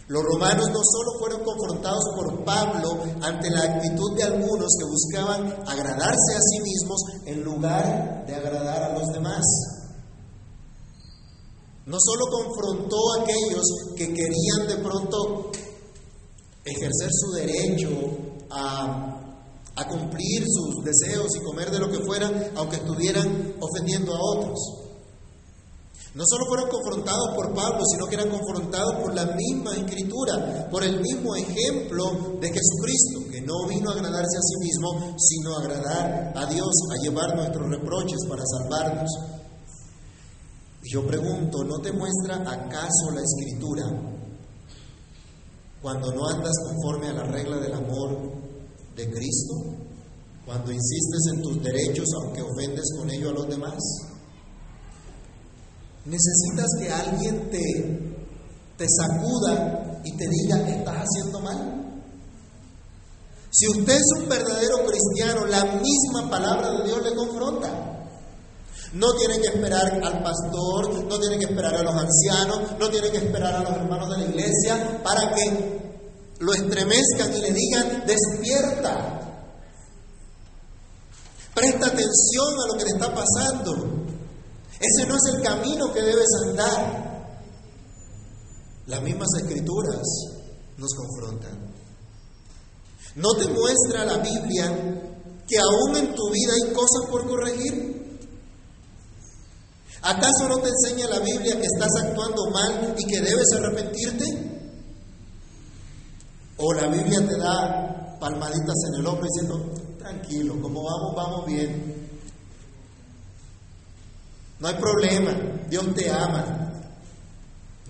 Los 0.07 0.23
romanos 0.23 0.67
no 0.67 0.81
solo 0.83 1.19
fueron 1.19 1.43
confrontados 1.43 2.03
por 2.15 2.43
Pablo 2.43 3.01
ante 3.21 3.49
la 3.49 3.63
actitud 3.63 4.15
de 4.17 4.23
algunos 4.23 4.67
que 4.77 4.85
buscaban 4.85 5.45
agradarse 5.65 6.35
a 6.35 6.41
sí 6.41 6.59
mismos 6.61 7.01
en 7.25 7.43
lugar 7.43 8.25
de 8.27 8.35
agradar 8.35 8.83
a 8.83 8.93
los 8.99 9.07
demás. 9.13 9.41
No 11.85 11.97
solo 11.99 12.25
confrontó 12.29 12.97
a 13.13 13.23
aquellos 13.23 13.65
que 13.95 14.13
querían 14.13 14.67
de 14.67 14.77
pronto 14.83 15.51
ejercer 16.63 17.09
su 17.11 17.31
derecho 17.31 17.89
a, 18.51 19.17
cumplir 19.89 20.45
sus 20.45 20.85
deseos 20.85 21.35
y 21.35 21.43
comer 21.43 21.71
de 21.71 21.79
lo 21.79 21.89
que 21.89 22.05
fuera, 22.05 22.29
aunque 22.55 22.77
estuvieran 22.77 23.55
ofendiendo 23.59 24.13
a 24.13 24.19
otros. 24.37 24.59
No 26.13 26.23
solo 26.25 26.45
fueron 26.47 26.69
confrontados 26.69 27.35
por 27.35 27.53
Pablo, 27.53 27.83
sino 27.91 28.05
que 28.05 28.15
eran 28.15 28.29
confrontados 28.29 28.95
por 29.01 29.13
la 29.15 29.25
misma 29.25 29.75
escritura, 29.75 30.69
por 30.69 30.83
el 30.83 31.01
mismo 31.01 31.35
ejemplo 31.35 32.37
de 32.39 32.47
Jesucristo, 32.47 33.31
que 33.31 33.41
no 33.41 33.67
vino 33.67 33.89
a 33.89 33.93
agradarse 33.93 34.37
a 34.37 34.41
sí 34.41 34.55
mismo, 34.59 35.17
sino 35.17 35.55
a 35.55 35.61
agradar 35.61 36.33
a 36.37 36.45
Dios, 36.45 36.69
a 36.91 37.03
llevar 37.03 37.35
nuestros 37.35 37.67
reproches 37.69 38.19
para 38.29 38.43
salvarnos. 38.45 39.40
Yo 40.83 41.05
pregunto, 41.05 41.63
¿no 41.63 41.79
te 41.79 41.91
muestra 41.91 42.37
acaso 42.37 43.11
la 43.13 43.21
escritura 43.21 43.83
cuando 45.81 46.11
no 46.11 46.27
andas 46.27 46.53
conforme 46.65 47.07
a 47.07 47.13
la 47.13 47.23
regla 47.23 47.57
del 47.57 47.73
amor 47.73 48.17
de 48.95 49.11
Cristo? 49.11 49.53
Cuando 50.45 50.71
insistes 50.71 51.33
en 51.33 51.41
tus 51.43 51.63
derechos 51.63 52.07
aunque 52.21 52.41
ofendes 52.41 52.85
con 52.97 53.09
ello 53.11 53.29
a 53.29 53.33
los 53.33 53.47
demás? 53.47 53.77
Necesitas 56.05 56.67
que 56.79 56.89
alguien 56.89 57.49
te, 57.51 58.15
te 58.77 58.87
sacuda 58.89 60.01
y 60.03 60.17
te 60.17 60.27
diga 60.27 60.65
que 60.65 60.71
estás 60.71 61.05
haciendo 61.05 61.39
mal. 61.41 61.81
Si 63.51 63.67
usted 63.67 63.93
es 63.93 64.11
un 64.17 64.27
verdadero 64.27 64.77
cristiano, 64.87 65.45
la 65.45 65.63
misma 65.63 66.27
palabra 66.29 66.71
de 66.71 66.85
Dios 66.85 67.03
le 67.03 67.15
confronta. 67.15 67.90
No 68.93 69.13
tiene 69.13 69.39
que 69.39 69.47
esperar 69.47 70.03
al 70.03 70.21
pastor, 70.21 71.05
no 71.05 71.19
tiene 71.19 71.39
que 71.39 71.45
esperar 71.45 71.75
a 71.75 71.83
los 71.83 71.95
ancianos, 71.95 72.77
no 72.77 72.89
tiene 72.89 73.09
que 73.09 73.17
esperar 73.17 73.55
a 73.55 73.63
los 73.63 73.71
hermanos 73.71 74.09
de 74.09 74.17
la 74.17 74.29
iglesia 74.29 75.01
para 75.01 75.33
que 75.33 75.81
lo 76.39 76.53
estremezcan 76.53 77.33
y 77.33 77.39
le 77.39 77.51
digan, 77.53 78.03
despierta. 78.05 79.17
Presta 81.53 81.87
atención 81.87 82.53
a 82.63 82.67
lo 82.67 82.77
que 82.77 82.83
le 82.83 82.91
está 82.91 83.13
pasando. 83.13 84.01
Ese 84.79 85.07
no 85.07 85.15
es 85.15 85.35
el 85.35 85.41
camino 85.41 85.93
que 85.93 86.01
debes 86.01 86.27
andar. 86.47 87.11
Las 88.87 89.01
mismas 89.03 89.29
escrituras 89.37 90.01
nos 90.77 90.89
confrontan. 90.95 91.71
¿No 93.15 93.29
te 93.37 93.47
muestra 93.47 94.05
la 94.05 94.17
Biblia 94.17 94.69
que 95.47 95.57
aún 95.59 95.95
en 95.95 96.15
tu 96.15 96.29
vida 96.31 96.53
hay 96.53 96.73
cosas 96.73 97.09
por 97.09 97.27
corregir? 97.27 98.00
¿Acaso 100.01 100.47
no 100.49 100.57
te 100.59 100.69
enseña 100.69 101.07
la 101.07 101.19
Biblia 101.19 101.59
que 101.59 101.67
estás 101.67 101.91
actuando 102.03 102.49
mal 102.49 102.95
y 102.97 103.05
que 103.05 103.21
debes 103.21 103.53
arrepentirte? 103.55 104.25
¿O 106.57 106.73
la 106.73 106.87
Biblia 106.87 107.27
te 107.27 107.37
da 107.37 108.17
palmaditas 108.19 108.75
en 108.87 108.99
el 108.99 109.07
hombro 109.07 109.25
diciendo, 109.25 109.73
tranquilo, 109.99 110.59
como 110.61 110.83
vamos, 110.83 111.15
vamos 111.15 111.45
bien? 111.45 112.09
No 114.59 114.67
hay 114.67 114.75
problema, 114.75 115.31
Dios 115.69 115.85
te 115.95 116.09
ama. 116.09 116.71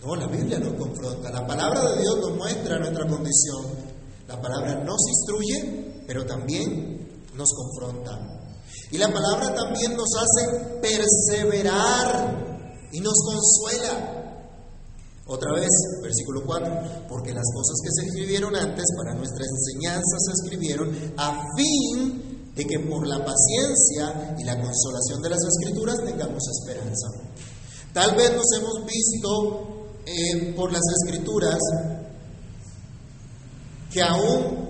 No, 0.04 0.16
la 0.16 0.28
Biblia 0.28 0.60
nos 0.60 0.74
confronta. 0.74 1.30
La 1.30 1.46
palabra 1.46 1.92
de 1.92 2.02
Dios 2.02 2.18
nos 2.20 2.36
muestra 2.36 2.80
nuestra 2.80 3.08
condición. 3.08 3.66
La 4.28 4.42
palabra 4.42 4.76
nos 4.84 5.00
instruye, 5.08 6.04
pero 6.08 6.26
también 6.26 7.26
nos 7.36 7.50
confronta. 7.54 8.31
Y 8.92 8.98
la 8.98 9.12
palabra 9.12 9.56
también 9.56 9.96
nos 9.96 10.10
hace 10.16 10.80
perseverar 10.82 12.90
y 12.92 13.00
nos 13.00 13.16
consuela. 13.24 14.18
Otra 15.28 15.54
vez, 15.54 15.70
versículo 16.02 16.44
4, 16.46 17.06
porque 17.08 17.34
las 17.34 17.46
cosas 17.54 17.80
que 17.84 17.92
se 17.92 18.08
escribieron 18.08 18.56
antes 18.56 18.86
para 18.98 19.16
nuestra 19.16 19.46
enseñanza 19.46 20.18
se 20.20 20.32
escribieron 20.34 20.90
a 21.16 21.46
fin 21.56 22.52
de 22.54 22.66
que 22.66 22.80
por 22.80 23.08
la 23.08 23.24
paciencia 23.24 24.36
y 24.38 24.44
la 24.44 24.60
consolación 24.60 25.22
de 25.22 25.30
las 25.30 25.40
escrituras 25.42 26.04
tengamos 26.04 26.44
esperanza. 26.60 27.08
Tal 27.94 28.14
vez 28.16 28.36
nos 28.36 28.52
hemos 28.58 28.86
visto 28.86 29.88
eh, 30.06 30.54
por 30.54 30.74
las 30.74 30.84
escrituras 31.00 31.60
que 33.94 34.02
aún 34.02 34.70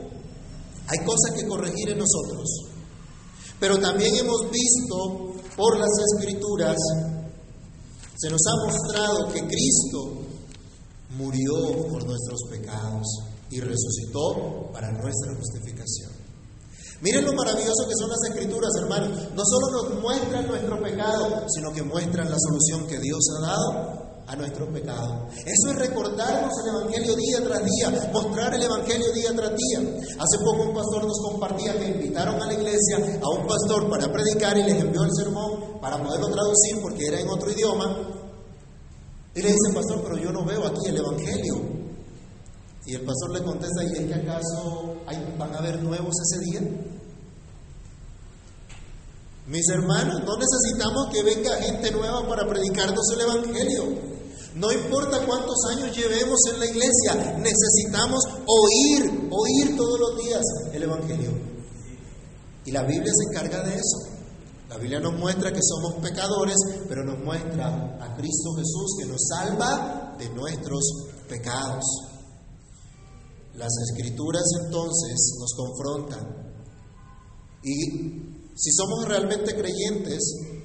hay 0.87 1.05
cosas 1.05 1.31
que 1.35 1.47
corregir 1.47 1.89
en 1.89 1.97
nosotros, 1.97 2.70
pero 3.61 3.77
también 3.77 4.15
hemos 4.15 4.49
visto 4.49 5.35
por 5.55 5.77
las 5.77 5.91
escrituras, 6.15 6.75
se 8.17 8.29
nos 8.31 8.41
ha 8.47 8.65
mostrado 8.65 9.31
que 9.31 9.39
Cristo 9.41 10.25
murió 11.11 11.87
por 11.87 12.03
nuestros 12.03 12.41
pecados 12.49 13.05
y 13.51 13.59
resucitó 13.59 14.71
para 14.73 14.91
nuestra 14.91 15.35
justificación. 15.37 16.09
Miren 17.01 17.23
lo 17.23 17.33
maravilloso 17.33 17.87
que 17.87 17.95
son 17.99 18.09
las 18.09 18.23
escrituras, 18.29 18.71
hermanos. 18.81 19.29
No 19.35 19.43
solo 19.45 19.71
nos 19.71 20.01
muestran 20.01 20.47
nuestro 20.47 20.81
pecado, 20.81 21.45
sino 21.53 21.71
que 21.71 21.83
muestran 21.83 22.31
la 22.31 22.37
solución 22.39 22.87
que 22.87 22.99
Dios 22.99 23.23
ha 23.37 23.47
dado 23.47 24.00
a 24.31 24.35
nuestros 24.37 24.69
pecados. 24.69 25.27
Eso 25.45 25.71
es 25.71 25.75
recordarnos 25.75 26.53
el 26.63 26.69
Evangelio 26.69 27.15
día 27.17 27.43
tras 27.43 27.65
día, 27.65 28.09
mostrar 28.13 28.53
el 28.53 28.63
Evangelio 28.63 29.11
día 29.11 29.35
tras 29.35 29.51
día. 29.51 29.79
Hace 30.17 30.37
poco 30.45 30.69
un 30.69 30.73
pastor 30.73 31.03
nos 31.03 31.19
compartía 31.21 31.77
que 31.77 31.87
invitaron 31.89 32.41
a 32.41 32.45
la 32.45 32.53
iglesia 32.53 33.19
a 33.21 33.29
un 33.29 33.45
pastor 33.45 33.89
para 33.89 34.09
predicar 34.09 34.57
y 34.57 34.63
les 34.63 34.79
envió 34.79 35.03
el 35.03 35.11
sermón 35.13 35.81
para 35.81 36.01
poderlo 36.01 36.29
traducir 36.29 36.81
porque 36.81 37.07
era 37.07 37.19
en 37.19 37.27
otro 37.27 37.51
idioma. 37.51 38.07
Y 39.35 39.41
le 39.41 39.49
dice, 39.49 39.73
pastor, 39.73 40.01
pero 40.01 40.17
yo 40.17 40.31
no 40.31 40.45
veo 40.45 40.65
aquí 40.65 40.87
el 40.87 40.97
Evangelio. 40.97 41.55
Y 42.85 42.95
el 42.95 43.01
pastor 43.01 43.31
le 43.33 43.43
contesta, 43.43 43.83
¿y 43.83 44.01
es 44.01 44.07
que 44.07 44.13
acaso 44.13 44.95
van 45.37 45.55
a 45.55 45.57
haber 45.57 45.83
nuevos 45.83 46.15
ese 46.21 46.39
día? 46.45 46.61
Mis 49.47 49.67
hermanos, 49.69 50.21
no 50.23 50.37
necesitamos 50.37 51.09
que 51.11 51.23
venga 51.23 51.61
gente 51.61 51.91
nueva 51.91 52.25
para 52.29 52.47
predicarnos 52.47 53.05
el 53.13 53.21
Evangelio. 53.21 54.10
No 54.55 54.71
importa 54.71 55.25
cuántos 55.25 55.55
años 55.71 55.95
llevemos 55.95 56.39
en 56.51 56.59
la 56.59 56.65
iglesia, 56.65 57.37
necesitamos 57.37 58.19
oír, 58.45 59.29
oír 59.31 59.77
todos 59.77 59.99
los 59.99 60.17
días 60.23 60.41
el 60.73 60.83
Evangelio. 60.83 61.31
Y 62.65 62.71
la 62.71 62.83
Biblia 62.83 63.11
se 63.13 63.29
encarga 63.31 63.63
de 63.63 63.75
eso. 63.75 64.11
La 64.69 64.77
Biblia 64.77 64.99
nos 64.99 65.13
muestra 65.13 65.51
que 65.51 65.61
somos 65.61 65.95
pecadores, 66.01 66.55
pero 66.87 67.03
nos 67.03 67.19
muestra 67.19 67.97
a 68.01 68.15
Cristo 68.15 68.53
Jesús 68.55 68.95
que 68.99 69.05
nos 69.05 69.21
salva 69.27 70.15
de 70.17 70.29
nuestros 70.29 70.83
pecados. 71.27 71.83
Las 73.55 73.71
escrituras 73.89 74.43
entonces 74.63 75.33
nos 75.39 75.53
confrontan. 75.55 76.53
Y 77.63 78.51
si 78.55 78.71
somos 78.71 79.07
realmente 79.07 79.55
creyentes, 79.55 80.19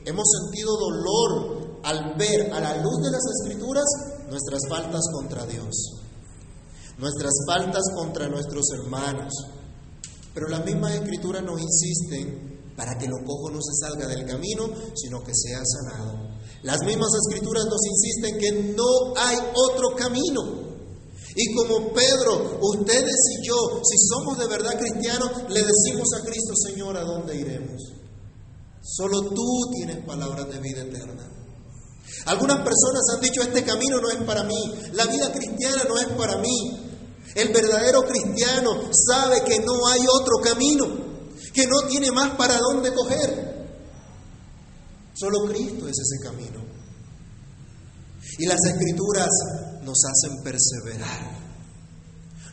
hemos 0.05 0.25
sentido 0.43 0.77
dolor 0.77 1.56
al 1.87 2.17
ver 2.17 2.53
a 2.53 2.61
la 2.61 2.83
luz 2.83 2.99
de 3.01 3.13
las 3.13 3.23
escrituras 3.39 3.85
nuestras 4.29 4.61
faltas 4.69 5.03
contra 5.13 5.47
Dios, 5.47 5.93
nuestras 6.99 7.33
faltas 7.47 7.85
contra 7.95 8.29
nuestros 8.29 8.65
hermanos. 8.75 9.33
Pero 10.35 10.49
las 10.49 10.65
mismas 10.65 10.95
escrituras 10.95 11.45
nos 11.45 11.61
insisten 11.61 12.75
para 12.77 12.99
que 12.99 13.07
lo 13.07 13.25
cojo 13.25 13.51
no 13.51 13.61
se 13.63 13.87
salga 13.87 14.07
del 14.09 14.27
camino, 14.27 14.69
sino 14.95 15.23
que 15.23 15.33
sea 15.33 15.61
sanado. 15.65 16.29
Las 16.63 16.83
mismas 16.85 17.09
escrituras 17.25 17.65
nos 17.67 17.81
insisten 17.87 18.39
que 18.39 18.75
no 18.75 19.17
hay 19.17 19.39
otro 19.55 19.95
camino. 19.97 20.67
Y 21.37 21.55
como 21.55 21.93
Pedro, 21.93 22.59
ustedes 22.63 23.15
y 23.39 23.47
yo, 23.47 23.81
si 23.85 23.97
somos 24.09 24.39
de 24.39 24.49
verdad 24.49 24.79
cristianos, 24.79 25.31
le 25.49 25.63
decimos 25.63 26.09
a 26.19 26.25
Cristo, 26.25 26.53
Señor, 26.67 26.97
¿a 26.97 27.05
dónde 27.05 27.37
iremos? 27.37 27.81
Solo 28.83 29.31
tú 29.31 29.71
tienes 29.75 30.05
palabras 30.05 30.49
de 30.49 30.59
vida 30.59 30.83
eterna. 30.83 31.36
Algunas 32.27 32.57
personas 32.59 33.05
han 33.15 33.21
dicho, 33.21 33.41
este 33.41 33.65
camino 33.65 34.01
no 34.01 34.11
es 34.11 34.17
para 34.25 34.43
mí, 34.43 34.75
la 34.93 35.07
vida 35.07 35.33
cristiana 35.33 35.85
no 35.89 35.97
es 35.97 36.07
para 36.19 36.39
mí. 36.39 36.83
El 37.37 37.53
verdadero 37.53 38.03
cristiano 38.03 38.81
sabe 38.93 39.45
que 39.45 39.61
no 39.61 39.87
hay 39.87 40.01
otro 40.09 40.39
camino, 40.43 40.87
que 41.53 41.67
no 41.67 41.83
tiene 41.89 42.11
más 42.11 42.37
para 42.37 42.59
dónde 42.59 42.93
coger. 42.93 43.69
Solo 45.15 45.47
Cristo 45.47 45.87
es 45.87 45.97
ese 45.99 46.25
camino. 46.25 46.65
Y 48.39 48.47
las 48.47 48.59
escrituras 48.67 49.29
nos 49.83 49.99
hacen 50.05 50.43
perseverar. 50.43 51.47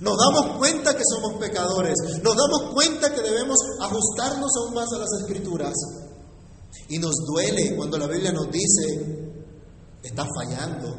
Nos 0.02 0.18
damos 0.18 0.58
cuenta 0.58 0.96
que 0.96 1.04
somos 1.10 1.40
pecadores, 1.40 1.96
nos 2.22 2.36
damos 2.36 2.74
cuenta 2.74 3.14
que 3.14 3.22
debemos 3.22 3.58
ajustarnos 3.80 4.52
aún 4.58 4.76
más 4.76 4.88
a 4.94 5.00
las 5.00 5.10
escrituras. 5.22 5.74
Y 6.90 7.00
nos 7.00 7.16
duele 7.26 7.76
cuando 7.76 7.98
la 7.98 8.08
Biblia 8.08 8.32
nos 8.32 8.52
dice 8.52 9.23
estás 10.04 10.28
fallando, 10.36 10.96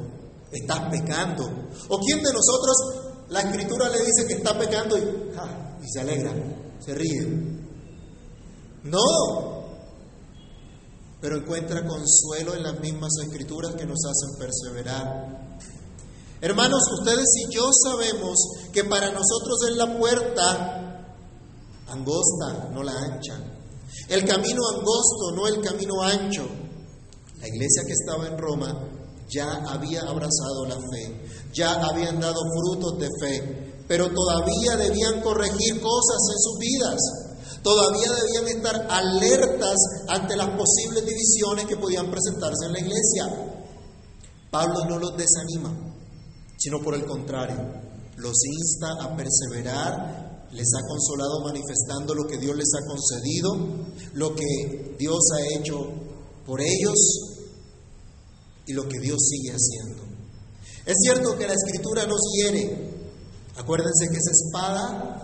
estás 0.50 0.90
pecando. 0.90 1.44
¿O 1.88 1.98
quién 1.98 2.22
de 2.22 2.32
nosotros 2.32 2.76
la 3.28 3.40
escritura 3.40 3.88
le 3.88 3.98
dice 3.98 4.26
que 4.26 4.34
está 4.34 4.58
pecando 4.58 4.96
y, 4.98 5.02
y 5.02 5.88
se 5.88 6.00
alegra, 6.00 6.32
se 6.80 6.94
ríe? 6.94 7.54
No, 8.84 9.64
pero 11.20 11.38
encuentra 11.38 11.86
consuelo 11.86 12.54
en 12.54 12.62
las 12.62 12.78
mismas 12.80 13.12
escrituras 13.22 13.74
que 13.74 13.86
nos 13.86 13.98
hacen 14.04 14.38
perseverar. 14.38 15.58
Hermanos, 16.40 16.82
ustedes 16.98 17.24
y 17.46 17.54
yo 17.54 17.70
sabemos 17.82 18.36
que 18.72 18.84
para 18.84 19.06
nosotros 19.06 19.58
es 19.70 19.76
la 19.76 19.98
puerta 19.98 20.84
angosta, 21.88 22.68
no 22.74 22.82
la 22.82 22.92
ancha. 22.92 23.40
El 24.08 24.26
camino 24.26 24.60
angosto, 24.68 25.32
no 25.34 25.46
el 25.46 25.62
camino 25.62 26.02
ancho. 26.02 26.46
La 27.40 27.48
iglesia 27.48 27.84
que 27.86 27.92
estaba 27.92 28.26
en 28.26 28.36
Roma 28.36 28.93
ya 29.34 29.52
había 29.66 30.00
abrazado 30.02 30.66
la 30.66 30.76
fe, 30.76 31.50
ya 31.52 31.72
habían 31.74 32.20
dado 32.20 32.40
frutos 32.56 32.98
de 32.98 33.08
fe, 33.20 33.84
pero 33.88 34.08
todavía 34.08 34.76
debían 34.76 35.20
corregir 35.20 35.80
cosas 35.80 36.20
en 36.32 36.38
sus 36.38 36.58
vidas, 36.58 37.00
todavía 37.62 38.12
debían 38.12 38.56
estar 38.56 38.86
alertas 38.90 39.76
ante 40.08 40.36
las 40.36 40.50
posibles 40.50 41.04
divisiones 41.04 41.66
que 41.66 41.76
podían 41.76 42.10
presentarse 42.10 42.66
en 42.66 42.72
la 42.72 42.80
iglesia. 42.80 43.24
Pablo 44.50 44.84
no 44.88 44.98
los 44.98 45.16
desanima, 45.16 45.74
sino 46.56 46.80
por 46.80 46.94
el 46.94 47.04
contrario, 47.04 47.56
los 48.16 48.36
insta 48.44 49.02
a 49.02 49.16
perseverar, 49.16 50.46
les 50.52 50.68
ha 50.72 50.86
consolado 50.86 51.40
manifestando 51.42 52.14
lo 52.14 52.26
que 52.28 52.38
Dios 52.38 52.56
les 52.56 52.68
ha 52.74 52.86
concedido, 52.86 53.56
lo 54.12 54.34
que 54.36 54.94
Dios 54.96 55.18
ha 55.34 55.58
hecho 55.58 55.74
por 56.46 56.60
ellos 56.60 57.33
y 58.66 58.72
lo 58.72 58.88
que 58.88 58.98
Dios 59.00 59.18
sigue 59.20 59.52
haciendo. 59.52 60.02
Es 60.86 60.96
cierto 61.02 61.36
que 61.36 61.46
la 61.46 61.54
escritura 61.54 62.06
nos 62.06 62.20
hiere. 62.34 62.92
Acuérdense 63.56 64.08
que 64.10 64.16
es 64.16 64.26
espada 64.26 65.22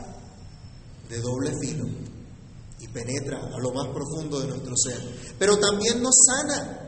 de 1.09 1.20
doble 1.20 1.53
filo 1.61 1.87
y 2.79 2.88
penetra 2.88 3.38
a 3.38 3.59
lo 3.59 3.72
más 3.72 3.88
profundo 3.88 4.40
de 4.40 4.46
nuestro 4.46 4.74
ser, 4.76 5.00
pero 5.38 5.59
también 5.59 6.03
nos 6.03 6.14
sana. 6.26 6.87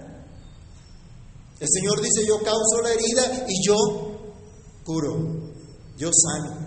El 1.58 1.68
Señor 1.68 2.00
dice, 2.00 2.26
yo 2.26 2.38
causo 2.42 2.80
la 2.82 2.92
herida 2.92 3.46
y 3.48 3.66
yo 3.66 3.76
curo, 4.84 5.52
yo 5.96 6.10
sano. 6.12 6.66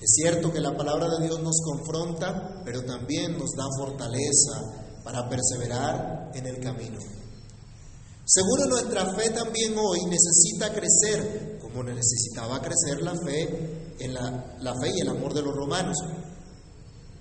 Es 0.00 0.10
cierto 0.14 0.52
que 0.52 0.60
la 0.60 0.76
palabra 0.76 1.08
de 1.08 1.26
Dios 1.26 1.40
nos 1.40 1.56
confronta, 1.64 2.62
pero 2.64 2.84
también 2.84 3.38
nos 3.38 3.50
da 3.56 3.64
fortaleza 3.78 5.00
para 5.02 5.28
perseverar 5.28 6.32
en 6.34 6.46
el 6.46 6.60
camino. 6.60 6.98
Seguro 8.28 8.66
nuestra 8.66 9.14
fe 9.14 9.30
también 9.30 9.78
hoy 9.78 10.00
necesita 10.06 10.72
crecer, 10.74 11.60
como 11.62 11.84
necesitaba 11.84 12.60
crecer 12.60 13.00
la 13.00 13.14
fe 13.14 13.94
en 14.00 14.14
la, 14.14 14.56
la 14.58 14.74
fe 14.80 14.90
y 14.96 15.00
el 15.00 15.08
amor 15.10 15.32
de 15.32 15.42
los 15.42 15.54
romanos. 15.54 15.96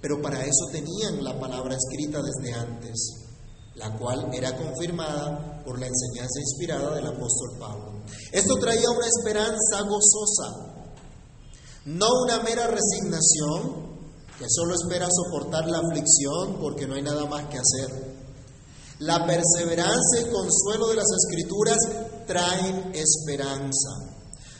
Pero 0.01 0.19
para 0.19 0.43
eso 0.43 0.65
tenían 0.71 1.23
la 1.23 1.39
palabra 1.39 1.75
escrita 1.75 2.21
desde 2.23 2.53
antes. 2.53 3.21
la 3.75 3.95
cual 3.97 4.29
era 4.33 4.55
confirmada 4.55 5.61
por 5.65 5.79
la 5.79 5.87
enseñanza 5.87 6.39
inspirada 6.39 6.95
del 6.95 7.07
apóstol 7.07 7.59
Pablo. 7.59 8.03
Esto 8.31 8.55
traía 8.55 8.89
una 8.89 9.05
esperanza 9.05 9.81
gozosa, 9.81 10.93
no 11.85 12.07
una 12.23 12.41
mera 12.41 12.67
resignación 12.67 13.95
que 14.39 14.45
solo 14.49 14.75
espera 14.75 15.07
soportar 15.11 15.67
la 15.67 15.79
aflicción 15.79 16.57
porque 16.59 16.87
no 16.87 16.95
hay 16.95 17.01
nada 17.01 17.25
más 17.25 17.45
que 17.45 17.57
hacer. 17.57 18.14
La 18.99 19.25
perseverancia 19.25 20.21
y 20.21 20.31
consuelo 20.31 20.87
de 20.87 20.95
las 20.95 21.07
escrituras 21.23 21.77
traen 22.25 22.93
esperanza, 22.93 23.89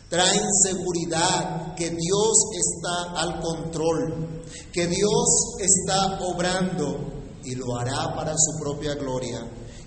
traen 0.09 0.43
seguridad 0.61 1.73
que 1.75 1.89
Dios 1.89 2.37
está 2.53 3.21
al 3.21 3.39
control, 3.39 4.43
que 4.73 4.87
Dios 4.87 5.55
está 5.59 6.19
obrando 6.21 7.13
y 7.45 7.55
lo 7.55 7.77
hará 7.77 8.13
para 8.13 8.33
su 8.37 8.59
propia 8.59 8.95
gloria 8.95 9.39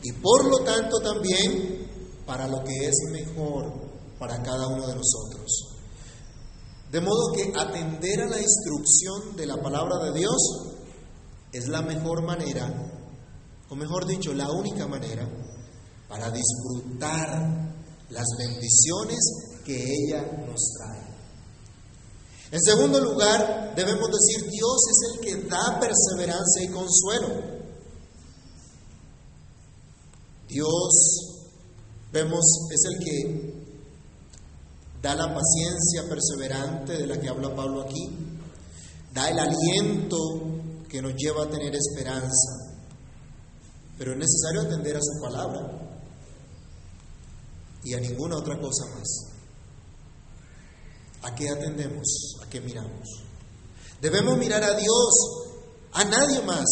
y 0.03 0.13
por 0.13 0.45
lo 0.47 0.65
tanto 0.65 0.99
también 1.01 1.87
para 2.25 2.47
lo 2.47 2.63
que 2.65 2.87
es 2.87 2.97
mejor 3.11 3.89
para 4.19 4.43
cada 4.43 4.67
uno 4.69 4.87
de 4.87 4.95
nosotros. 4.95 5.77
De 6.91 7.01
modo 7.01 7.33
que 7.35 7.53
atender 7.55 8.23
a 8.23 8.31
la 8.31 8.41
instrucción 8.41 9.37
de 9.37 9.47
la 9.47 9.61
palabra 9.61 9.99
de 10.05 10.19
Dios 10.19 10.37
es 11.53 11.69
la 11.69 11.83
mejor 11.83 12.23
manera, 12.25 12.98
o 13.71 13.77
mejor 13.77 14.07
dicho, 14.07 14.33
la 14.33 14.51
única 14.51 14.87
manera 14.87 15.29
para 16.09 16.31
disfrutar 16.31 17.75
las 18.11 18.27
bendiciones 18.39 19.19
que 19.65 19.77
ella 19.77 20.23
nos 20.47 20.61
trae. 20.79 21.09
En 22.51 22.61
segundo 22.63 22.99
lugar, 23.01 23.75
debemos 23.77 24.09
decir, 24.11 24.49
Dios 24.51 24.79
es 24.91 25.13
el 25.13 25.21
que 25.21 25.49
da 25.49 25.79
perseverancia 25.79 26.63
y 26.63 26.69
consuelo. 26.69 27.59
Dios, 30.49 31.45
vemos, 32.11 32.41
es 32.73 32.85
el 32.87 33.05
que 33.05 33.55
da 35.03 35.15
la 35.15 35.35
paciencia 35.35 36.09
perseverante 36.09 36.95
de 36.95 37.07
la 37.07 37.21
que 37.21 37.29
habla 37.29 37.55
Pablo 37.55 37.83
aquí, 37.83 38.09
da 39.13 39.29
el 39.29 39.39
aliento 39.39 40.17
que 40.89 41.03
nos 41.03 41.13
lleva 41.17 41.45
a 41.45 41.51
tener 41.51 41.75
esperanza, 41.77 42.68
pero 43.99 44.13
es 44.13 44.19
necesario 44.19 44.63
atender 44.63 44.97
a 44.97 45.01
su 45.03 45.21
palabra 45.21 45.89
y 47.85 47.95
a 47.95 48.01
ninguna 48.01 48.37
otra 48.37 48.59
cosa 48.61 48.85
más. 48.97 49.39
¿A 51.23 51.35
qué 51.35 51.49
atendemos? 51.51 52.37
¿A 52.43 52.49
qué 52.49 52.61
miramos? 52.61 53.09
Debemos 54.01 54.39
mirar 54.39 54.63
a 54.63 54.77
Dios, 54.77 55.15
a 55.93 56.05
nadie 56.05 56.41
más. 56.43 56.67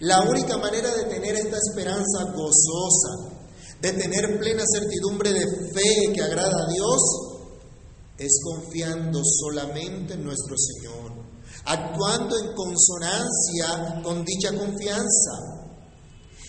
La 0.00 0.22
única 0.22 0.56
manera 0.56 0.94
de 0.94 1.04
tener 1.04 1.34
esta 1.34 1.56
esperanza 1.56 2.24
gozosa, 2.32 3.34
de 3.80 3.92
tener 3.92 4.38
plena 4.38 4.62
certidumbre 4.72 5.32
de 5.32 5.46
fe 5.74 6.12
que 6.14 6.22
agrada 6.22 6.64
a 6.64 6.72
Dios, 6.72 7.00
es 8.16 8.40
confiando 8.44 9.20
solamente 9.24 10.14
en 10.14 10.24
nuestro 10.24 10.54
Señor, 10.56 11.12
actuando 11.64 12.38
en 12.38 12.54
consonancia 12.54 14.02
con 14.02 14.24
dicha 14.24 14.56
confianza. 14.56 15.59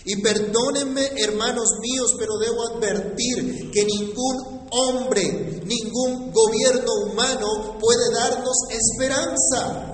Y 0.04 0.22
perdónenme, 0.22 1.12
hermanos 1.18 1.70
míos, 1.80 2.16
pero 2.18 2.38
debo 2.38 2.76
advertir 2.76 3.70
que 3.72 3.86
ningún 3.86 4.68
hombre, 4.72 5.62
ningún 5.66 6.32
gobierno 6.32 6.92
humano 7.06 7.78
puede 7.80 8.12
darnos 8.14 8.58
esperanza. 8.70 9.88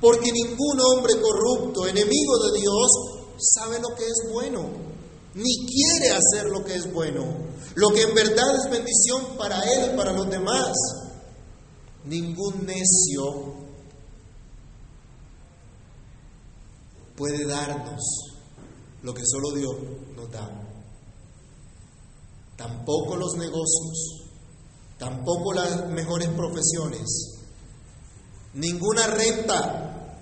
Porque 0.00 0.32
ningún 0.32 0.80
hombre 0.80 1.14
corrupto, 1.20 1.86
enemigo 1.86 2.38
de 2.38 2.60
Dios, 2.60 2.90
sabe 3.38 3.80
lo 3.80 3.94
que 3.94 4.04
es 4.04 4.32
bueno, 4.32 4.70
ni 5.34 5.66
quiere 5.66 6.12
hacer 6.12 6.50
lo 6.50 6.64
que 6.64 6.74
es 6.74 6.90
bueno, 6.92 7.24
lo 7.74 7.90
que 7.90 8.02
en 8.02 8.14
verdad 8.14 8.56
es 8.56 8.70
bendición 8.70 9.36
para 9.36 9.60
él 9.62 9.92
y 9.92 9.96
para 9.96 10.12
los 10.12 10.30
demás. 10.30 10.72
Ningún 12.04 12.66
necio 12.66 13.54
puede 17.16 17.46
darnos 17.46 18.33
lo 19.04 19.12
que 19.12 19.22
solo 19.26 19.52
Dios 19.52 19.76
nos 20.16 20.30
da. 20.32 20.50
Tampoco 22.56 23.16
los 23.16 23.36
negocios, 23.36 24.30
tampoco 24.98 25.52
las 25.52 25.88
mejores 25.90 26.28
profesiones, 26.28 27.38
ninguna 28.54 29.06
renta 29.08 30.20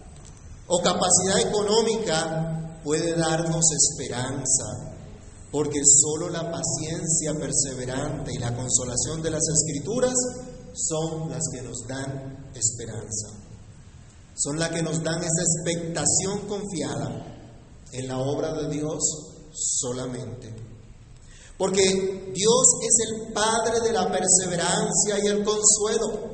o 0.67 0.83
capacidad 0.83 1.49
económica 1.49 2.81
puede 2.83 3.17
darnos 3.17 3.65
esperanza, 3.71 4.65
porque 5.53 5.81
solo 5.85 6.29
la 6.29 6.51
paciencia 6.51 7.35
perseverante 7.39 8.33
y 8.35 8.39
la 8.39 8.57
consolación 8.57 9.23
de 9.23 9.31
las 9.31 9.43
escrituras 9.49 10.15
son 10.75 11.31
las 11.31 11.43
que 11.53 11.63
nos 11.63 11.87
dan 11.87 12.51
esperanza, 12.53 13.29
son 14.35 14.59
las 14.59 14.71
que 14.71 14.83
nos 14.83 15.01
dan 15.05 15.23
esa 15.23 15.43
expectación 15.43 16.49
confiada 16.49 17.32
en 17.93 18.09
la 18.09 18.19
obra 18.19 18.53
de 18.55 18.69
Dios 18.69 19.01
solamente. 19.53 20.55
Porque 21.59 21.83
Dios 22.35 22.67
es 22.83 22.97
el 23.09 23.33
Padre 23.33 23.81
de 23.81 23.93
la 23.93 24.11
perseverancia 24.11 25.19
y 25.23 25.29
el 25.29 25.45
consuelo. 25.45 26.33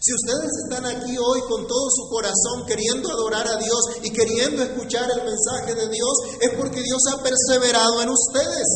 Si 0.00 0.14
ustedes 0.14 0.50
están 0.64 0.86
aquí 0.86 1.18
hoy 1.18 1.40
con 1.48 1.66
todo 1.66 1.90
su 1.90 2.08
corazón 2.08 2.64
queriendo 2.66 3.10
adorar 3.10 3.46
a 3.46 3.58
Dios 3.58 3.80
y 4.02 4.10
queriendo 4.10 4.62
escuchar 4.62 5.10
el 5.10 5.24
mensaje 5.24 5.74
de 5.74 5.88
Dios, 5.88 6.12
es 6.40 6.50
porque 6.56 6.80
Dios 6.82 7.02
ha 7.12 7.22
perseverado 7.22 8.00
en 8.02 8.08
ustedes. 8.08 8.66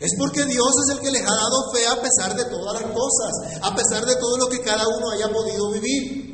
Es 0.00 0.10
porque 0.18 0.44
Dios 0.46 0.68
es 0.84 0.96
el 0.96 1.00
que 1.00 1.10
les 1.10 1.22
ha 1.22 1.34
dado 1.34 1.72
fe 1.72 1.86
a 1.86 2.02
pesar 2.02 2.36
de 2.36 2.44
todas 2.44 2.80
las 2.80 2.90
cosas, 2.92 3.60
a 3.62 3.74
pesar 3.74 4.04
de 4.04 4.16
todo 4.16 4.36
lo 4.38 4.48
que 4.48 4.62
cada 4.62 4.88
uno 4.88 5.10
haya 5.10 5.28
podido 5.28 5.70
vivir. 5.70 6.25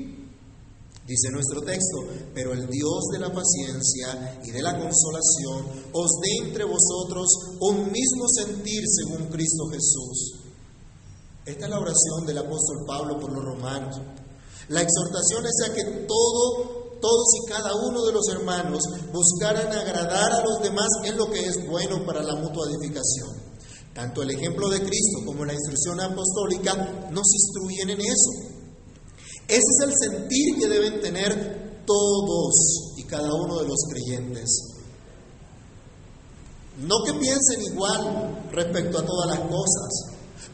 Dice 1.07 1.31
nuestro 1.33 1.61
texto, 1.62 2.07
pero 2.33 2.53
el 2.53 2.69
Dios 2.69 3.09
de 3.12 3.19
la 3.19 3.33
paciencia 3.33 4.41
y 4.45 4.53
de 4.53 4.62
la 4.62 4.79
consolación 4.79 5.67
os 5.93 6.11
dé 6.23 6.47
entre 6.47 6.65
vosotros 6.65 7.27
un 7.59 7.91
mismo 7.91 8.25
sentir 8.29 8.83
según 8.87 9.27
Cristo 9.27 9.67
Jesús. 9.67 10.35
Esta 11.45 11.65
es 11.65 11.71
la 11.71 11.81
oración 11.81 12.25
del 12.25 12.38
apóstol 12.38 12.85
Pablo 12.87 13.19
por 13.19 13.33
los 13.33 13.45
romanos. 13.45 14.01
La 14.69 14.81
exhortación 14.81 15.45
es 15.45 15.69
a 15.69 15.75
que 15.75 15.85
todo, 16.07 16.99
todos 17.01 17.27
y 17.43 17.51
cada 17.51 17.75
uno 17.75 18.05
de 18.05 18.12
los 18.12 18.29
hermanos 18.29 18.85
buscaran 19.12 19.73
agradar 19.73 20.33
a 20.33 20.45
los 20.45 20.62
demás 20.62 20.87
en 21.05 21.17
lo 21.17 21.27
que 21.27 21.45
es 21.45 21.67
bueno 21.67 22.07
para 22.07 22.23
la 22.23 22.37
mutua 22.37 22.69
edificación. 22.71 23.43
Tanto 23.93 24.23
el 24.23 24.31
ejemplo 24.31 24.71
de 24.71 24.79
Cristo 24.79 25.19
como 25.27 25.45
la 25.45 25.53
instrucción 25.53 26.01
apostólica 26.01 26.75
nos 27.11 27.27
instruyen 27.35 27.91
en 27.91 28.01
eso. 28.03 28.52
Ese 29.53 29.59
es 29.59 29.85
el 29.85 29.93
sentir 29.93 30.59
que 30.59 30.67
deben 30.67 31.03
tener 31.03 31.85
todos 31.85 32.95
y 32.97 33.05
cada 33.05 33.35
uno 33.35 33.59
de 33.59 33.69
los 33.69 33.77
creyentes. 33.91 34.49
No 36.79 36.95
que 37.05 37.12
piensen 37.12 37.61
igual 37.61 38.49
respecto 38.51 38.99
a 38.99 39.05
todas 39.05 39.29
las 39.29 39.41
cosas, 39.41 39.91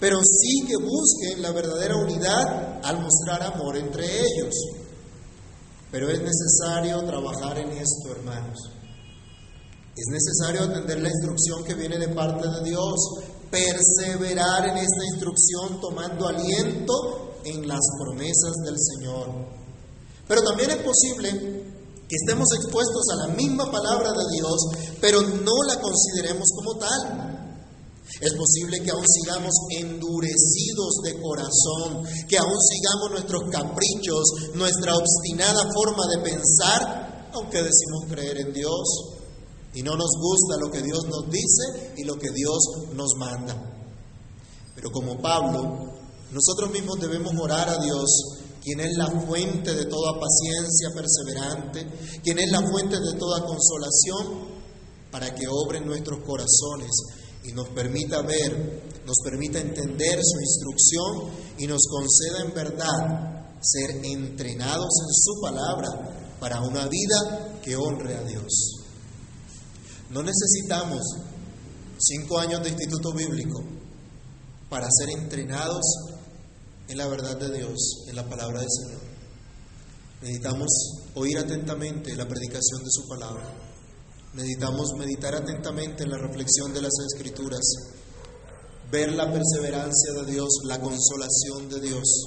pero 0.00 0.18
sí 0.24 0.66
que 0.66 0.76
busquen 0.76 1.42
la 1.42 1.52
verdadera 1.52 1.94
unidad 1.94 2.80
al 2.82 3.00
mostrar 3.00 3.40
amor 3.54 3.76
entre 3.76 4.04
ellos. 4.04 4.54
Pero 5.92 6.10
es 6.10 6.20
necesario 6.20 7.00
trabajar 7.04 7.56
en 7.56 7.70
esto, 7.70 8.10
hermanos. 8.10 8.58
Es 9.94 10.06
necesario 10.10 10.62
atender 10.64 11.00
la 11.00 11.08
instrucción 11.08 11.62
que 11.62 11.74
viene 11.74 11.98
de 11.98 12.08
parte 12.08 12.48
de 12.48 12.68
Dios, 12.68 12.96
perseverar 13.48 14.70
en 14.70 14.78
esta 14.78 15.04
instrucción 15.12 15.80
tomando 15.80 16.26
aliento 16.26 17.27
en 17.44 17.66
las 17.66 17.80
promesas 17.98 18.54
del 18.64 18.76
Señor. 18.78 19.28
Pero 20.26 20.42
también 20.42 20.70
es 20.70 20.78
posible 20.78 21.30
que 22.08 22.16
estemos 22.16 22.48
expuestos 22.56 23.04
a 23.12 23.26
la 23.26 23.34
misma 23.34 23.70
palabra 23.70 24.10
de 24.12 24.24
Dios, 24.32 24.60
pero 25.00 25.20
no 25.20 25.62
la 25.66 25.80
consideremos 25.80 26.48
como 26.56 26.74
tal. 26.78 27.38
Es 28.20 28.32
posible 28.34 28.80
que 28.82 28.90
aún 28.90 29.04
sigamos 29.06 29.52
endurecidos 29.70 30.94
de 31.04 31.20
corazón, 31.20 32.04
que 32.26 32.38
aún 32.38 32.58
sigamos 32.60 33.10
nuestros 33.10 33.42
caprichos, 33.50 34.54
nuestra 34.54 34.94
obstinada 34.96 35.68
forma 35.74 36.04
de 36.08 36.30
pensar, 36.30 37.30
aunque 37.34 37.58
decimos 37.58 38.06
creer 38.08 38.38
en 38.38 38.52
Dios 38.54 39.18
y 39.74 39.82
no 39.82 39.94
nos 39.94 40.10
gusta 40.18 40.56
lo 40.58 40.70
que 40.70 40.82
Dios 40.82 41.04
nos 41.08 41.30
dice 41.30 41.92
y 41.96 42.04
lo 42.04 42.18
que 42.18 42.30
Dios 42.30 42.58
nos 42.94 43.14
manda. 43.16 43.54
Pero 44.74 44.90
como 44.90 45.20
Pablo, 45.20 45.87
nosotros 46.32 46.70
mismos 46.70 47.00
debemos 47.00 47.32
orar 47.40 47.68
a 47.68 47.82
Dios, 47.82 48.06
quien 48.62 48.80
es 48.80 48.96
la 48.96 49.10
fuente 49.26 49.74
de 49.74 49.86
toda 49.86 50.20
paciencia 50.20 50.90
perseverante, 50.94 52.20
quien 52.22 52.38
es 52.38 52.50
la 52.50 52.60
fuente 52.68 52.96
de 53.00 53.18
toda 53.18 53.46
consolación, 53.46 54.58
para 55.10 55.34
que 55.34 55.46
obre 55.48 55.78
en 55.78 55.86
nuestros 55.86 56.20
corazones 56.20 56.90
y 57.44 57.52
nos 57.52 57.68
permita 57.70 58.20
ver, 58.22 58.82
nos 59.06 59.16
permita 59.24 59.58
entender 59.58 60.20
su 60.22 60.40
instrucción 60.40 61.30
y 61.58 61.66
nos 61.66 61.80
conceda 61.86 62.44
en 62.44 62.54
verdad 62.54 63.56
ser 63.60 64.04
entrenados 64.04 64.90
en 65.00 65.14
su 65.14 65.40
palabra 65.40 65.88
para 66.38 66.60
una 66.60 66.86
vida 66.88 67.58
que 67.62 67.74
honre 67.76 68.16
a 68.16 68.22
Dios. 68.22 68.84
No 70.10 70.22
necesitamos 70.22 71.00
cinco 71.98 72.38
años 72.38 72.62
de 72.62 72.70
instituto 72.70 73.12
bíblico 73.12 73.64
para 74.68 74.86
ser 74.90 75.10
entrenados 75.18 75.82
en 76.88 76.96
la 76.96 77.06
verdad 77.06 77.36
de 77.36 77.56
Dios, 77.56 78.04
en 78.08 78.16
la 78.16 78.28
palabra 78.28 78.60
del 78.60 78.70
Señor. 78.70 79.00
Necesitamos 80.22 80.68
oír 81.14 81.38
atentamente 81.38 82.16
la 82.16 82.26
predicación 82.26 82.82
de 82.82 82.90
su 82.90 83.06
palabra. 83.06 83.44
Necesitamos 84.34 84.92
meditar 84.98 85.34
atentamente 85.34 86.04
en 86.04 86.10
la 86.10 86.18
reflexión 86.18 86.72
de 86.72 86.82
las 86.82 86.92
escrituras, 87.12 87.60
ver 88.90 89.12
la 89.12 89.30
perseverancia 89.30 90.12
de 90.14 90.32
Dios, 90.32 90.48
la 90.64 90.80
consolación 90.80 91.68
de 91.68 91.80
Dios, 91.80 92.26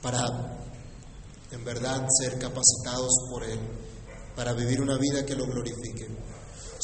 para 0.00 0.60
en 1.50 1.64
verdad 1.64 2.06
ser 2.20 2.38
capacitados 2.38 3.12
por 3.30 3.44
Él, 3.44 3.58
para 4.36 4.52
vivir 4.52 4.80
una 4.80 4.98
vida 4.98 5.24
que 5.24 5.34
lo 5.34 5.46
glorifique. 5.46 6.08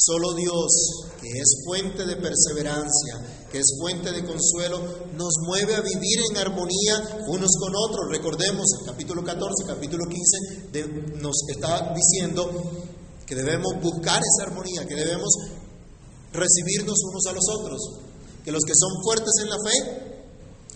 Solo 0.03 0.33
Dios, 0.33 1.11
que 1.21 1.27
es 1.27 1.61
fuente 1.63 2.03
de 2.07 2.15
perseverancia, 2.15 3.45
que 3.51 3.59
es 3.59 3.67
fuente 3.79 4.11
de 4.11 4.25
consuelo, 4.25 4.81
nos 5.15 5.33
mueve 5.45 5.75
a 5.75 5.81
vivir 5.81 6.19
en 6.27 6.37
armonía 6.37 7.23
unos 7.27 7.51
con 7.59 7.71
otros. 7.75 8.09
Recordemos, 8.09 8.65
el 8.79 8.87
capítulo 8.87 9.23
14, 9.23 9.63
capítulo 9.67 10.05
15, 10.09 11.19
nos 11.21 11.35
está 11.49 11.93
diciendo 11.93 12.49
que 13.27 13.35
debemos 13.35 13.73
buscar 13.79 14.19
esa 14.23 14.49
armonía, 14.49 14.87
que 14.87 14.95
debemos 14.95 15.29
recibirnos 16.33 16.97
unos 17.07 17.25
a 17.27 17.33
los 17.33 17.45
otros, 17.59 17.81
que 18.43 18.51
los 18.51 18.63
que 18.63 18.73
son 18.73 19.03
fuertes 19.03 19.33
en 19.43 19.49
la 19.49 19.57
fe, 19.63 20.17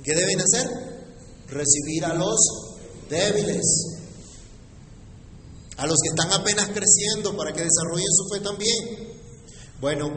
¿qué 0.04 0.14
deben 0.14 0.40
hacer? 0.40 0.70
Recibir 1.50 2.06
a 2.06 2.14
los 2.14 2.38
débiles, 3.10 3.66
a 5.78 5.88
los 5.88 5.98
que 6.00 6.10
están 6.10 6.32
apenas 6.40 6.70
creciendo 6.70 7.36
para 7.36 7.54
que 7.54 7.64
desarrollen 7.64 8.12
su 8.12 8.28
fe 8.32 8.40
también. 8.42 9.05
Bueno, 9.86 10.10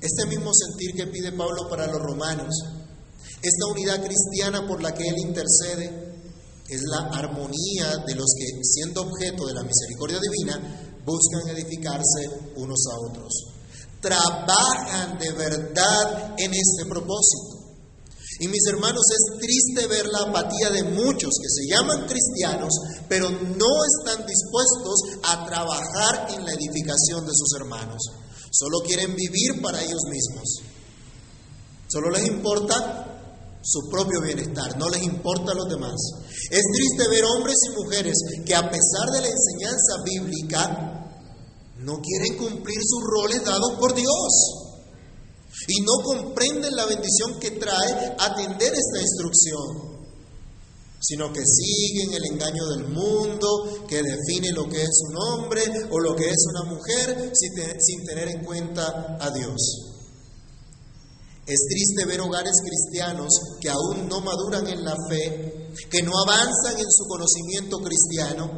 este 0.00 0.26
mismo 0.26 0.50
sentir 0.52 0.90
que 0.96 1.06
pide 1.06 1.30
Pablo 1.30 1.68
para 1.70 1.86
los 1.86 2.02
romanos, 2.02 2.50
esta 3.40 3.66
unidad 3.70 4.04
cristiana 4.04 4.66
por 4.66 4.82
la 4.82 4.92
que 4.92 5.06
él 5.06 5.14
intercede, 5.18 5.86
es 6.68 6.80
la 6.90 7.16
armonía 7.16 7.94
de 8.08 8.14
los 8.16 8.26
que, 8.36 8.44
siendo 8.64 9.02
objeto 9.02 9.46
de 9.46 9.54
la 9.54 9.62
misericordia 9.62 10.18
divina, 10.18 10.98
buscan 11.06 11.46
edificarse 11.46 12.26
unos 12.56 12.84
a 12.90 13.08
otros. 13.08 13.32
Trabajan 14.00 15.16
de 15.16 15.30
verdad 15.30 16.34
en 16.36 16.52
este 16.52 16.84
propósito. 16.88 17.70
Y 18.40 18.48
mis 18.48 18.66
hermanos, 18.66 19.04
es 19.14 19.38
triste 19.38 19.86
ver 19.86 20.06
la 20.08 20.28
apatía 20.28 20.70
de 20.70 20.82
muchos 20.90 21.30
que 21.40 21.50
se 21.50 21.68
llaman 21.72 22.08
cristianos, 22.08 22.72
pero 23.08 23.30
no 23.30 23.74
están 23.94 24.26
dispuestos 24.26 25.02
a 25.22 25.46
trabajar 25.46 26.34
en 26.34 26.44
la 26.44 26.52
edificación 26.52 27.24
de 27.24 27.32
sus 27.32 27.60
hermanos. 27.60 28.23
Solo 28.54 28.82
quieren 28.86 29.16
vivir 29.16 29.60
para 29.60 29.82
ellos 29.82 30.02
mismos. 30.08 30.62
Solo 31.88 32.10
les 32.10 32.26
importa 32.28 33.60
su 33.60 33.88
propio 33.90 34.20
bienestar, 34.20 34.78
no 34.78 34.88
les 34.90 35.02
importa 35.02 35.50
a 35.50 35.54
los 35.56 35.68
demás. 35.68 35.96
Es 36.50 36.62
triste 36.72 37.08
ver 37.10 37.24
hombres 37.24 37.56
y 37.66 37.82
mujeres 37.82 38.14
que 38.46 38.54
a 38.54 38.70
pesar 38.70 39.10
de 39.12 39.22
la 39.22 39.28
enseñanza 39.28 40.02
bíblica 40.04 40.94
no 41.78 42.00
quieren 42.00 42.36
cumplir 42.38 42.78
sus 42.80 43.02
roles 43.02 43.44
dados 43.44 43.72
por 43.80 43.92
Dios 43.92 44.64
y 45.66 45.80
no 45.80 46.02
comprenden 46.04 46.76
la 46.76 46.86
bendición 46.86 47.40
que 47.40 47.52
trae 47.52 48.14
atender 48.20 48.72
esta 48.72 49.00
instrucción, 49.00 49.83
sino 51.06 51.30
que 51.32 51.42
siguen 51.44 52.14
el 52.14 52.24
engaño 52.32 52.66
del 52.68 52.88
mundo 52.88 53.84
que 53.86 54.02
define 54.02 54.52
lo 54.52 54.66
que 54.68 54.82
es 54.82 55.02
un 55.10 55.16
hombre 55.16 55.62
o 55.90 56.00
lo 56.00 56.16
que 56.16 56.30
es 56.30 56.46
una 56.48 56.64
mujer 56.64 57.30
sin, 57.34 58.04
tener 58.06 58.28
en 58.28 58.44
cuenta 58.44 59.18
a 59.20 59.30
Dios. 59.30 59.60
Es 61.46 61.60
triste 61.68 62.06
ver 62.06 62.22
hogares 62.22 62.54
cristianos 62.64 63.28
que 63.60 63.68
aún 63.68 64.08
no 64.08 64.22
maduran 64.22 64.66
en 64.66 64.82
la 64.82 64.96
fe, 65.10 65.68
que 65.90 66.02
no 66.02 66.12
avanzan 66.26 66.78
en 66.78 66.90
su 66.90 67.04
conocimiento 67.06 67.80
cristiano, 67.80 68.50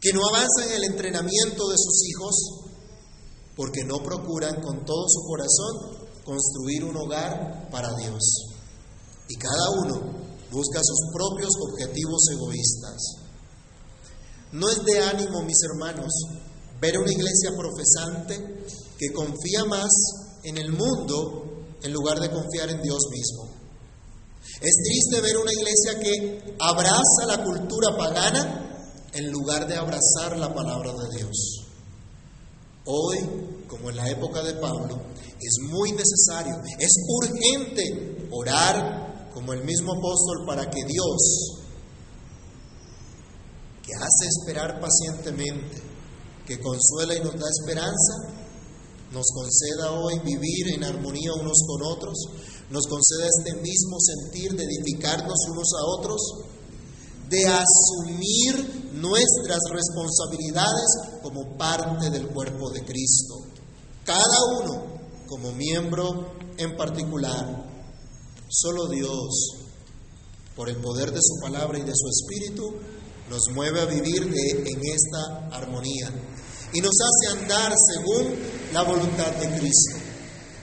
que 0.00 0.12
no 0.12 0.26
avanzan 0.26 0.70
en 0.70 0.74
el 0.74 0.84
entrenamiento 0.84 1.68
de 1.68 1.76
sus 1.78 2.08
hijos, 2.08 2.34
porque 3.54 3.84
no 3.84 4.02
procuran 4.02 4.60
con 4.62 4.84
todo 4.84 5.06
su 5.08 5.20
corazón 5.28 6.08
construir 6.24 6.82
un 6.82 6.96
hogar 6.96 7.70
para 7.70 7.94
Dios. 7.94 8.20
Y 9.28 9.36
cada 9.36 9.70
uno 9.84 10.25
busca 10.50 10.80
sus 10.82 11.12
propios 11.12 11.50
objetivos 11.60 12.22
egoístas. 12.32 13.26
No 14.52 14.70
es 14.70 14.84
de 14.84 15.00
ánimo, 15.00 15.42
mis 15.42 15.62
hermanos, 15.64 16.12
ver 16.80 16.98
una 16.98 17.10
iglesia 17.10 17.50
profesante 17.56 18.64
que 18.98 19.12
confía 19.12 19.64
más 19.64 19.90
en 20.44 20.58
el 20.58 20.72
mundo 20.72 21.64
en 21.82 21.92
lugar 21.92 22.20
de 22.20 22.30
confiar 22.30 22.70
en 22.70 22.82
Dios 22.82 23.02
mismo. 23.10 23.50
Es 24.60 24.74
triste 24.84 25.20
ver 25.20 25.36
una 25.36 25.52
iglesia 25.52 25.98
que 26.00 26.56
abraza 26.60 27.26
la 27.26 27.44
cultura 27.44 27.96
pagana 27.96 28.62
en 29.12 29.30
lugar 29.30 29.66
de 29.66 29.74
abrazar 29.74 30.38
la 30.38 30.54
palabra 30.54 30.92
de 30.92 31.16
Dios. 31.16 31.66
Hoy, 32.86 33.18
como 33.66 33.90
en 33.90 33.96
la 33.96 34.08
época 34.08 34.42
de 34.42 34.54
Pablo, 34.54 35.00
es 35.40 35.58
muy 35.68 35.92
necesario, 35.92 36.54
es 36.78 36.92
urgente 37.08 38.28
orar 38.30 39.05
como 39.36 39.52
el 39.52 39.64
mismo 39.64 39.92
apóstol 39.92 40.46
para 40.46 40.70
que 40.70 40.82
Dios, 40.86 41.60
que 43.82 43.92
hace 43.92 44.28
esperar 44.28 44.80
pacientemente, 44.80 45.82
que 46.46 46.58
consuela 46.58 47.14
y 47.14 47.20
nos 47.20 47.34
da 47.34 47.46
esperanza, 47.46 48.32
nos 49.12 49.26
conceda 49.34 49.92
hoy 49.92 50.20
vivir 50.20 50.68
en 50.72 50.84
armonía 50.84 51.34
unos 51.34 51.58
con 51.66 51.82
otros, 51.82 52.16
nos 52.70 52.86
conceda 52.86 53.28
este 53.28 53.60
mismo 53.60 53.98
sentir 54.00 54.52
de 54.54 54.64
edificarnos 54.64 55.38
unos 55.50 55.68
a 55.74 55.84
otros, 55.84 56.20
de 57.28 57.44
asumir 57.44 58.90
nuestras 58.94 59.60
responsabilidades 59.70 61.20
como 61.22 61.58
parte 61.58 62.08
del 62.08 62.28
cuerpo 62.28 62.70
de 62.70 62.86
Cristo. 62.86 63.34
Cada 64.02 64.62
uno 64.62 64.82
como 65.28 65.52
miembro 65.52 66.32
en 66.56 66.74
particular. 66.74 67.65
Solo 68.48 68.86
Dios, 68.88 69.56
por 70.54 70.68
el 70.68 70.76
poder 70.76 71.10
de 71.10 71.20
su 71.20 71.40
palabra 71.42 71.78
y 71.78 71.82
de 71.82 71.92
su 71.94 72.08
espíritu, 72.08 72.74
nos 73.28 73.48
mueve 73.52 73.80
a 73.80 73.86
vivir 73.86 74.22
en 74.22 74.80
esta 74.84 75.48
armonía. 75.50 76.12
Y 76.72 76.80
nos 76.80 76.94
hace 77.00 77.40
andar 77.40 77.72
según 77.94 78.34
la 78.72 78.82
voluntad 78.82 79.32
de 79.32 79.58
Cristo. 79.58 79.96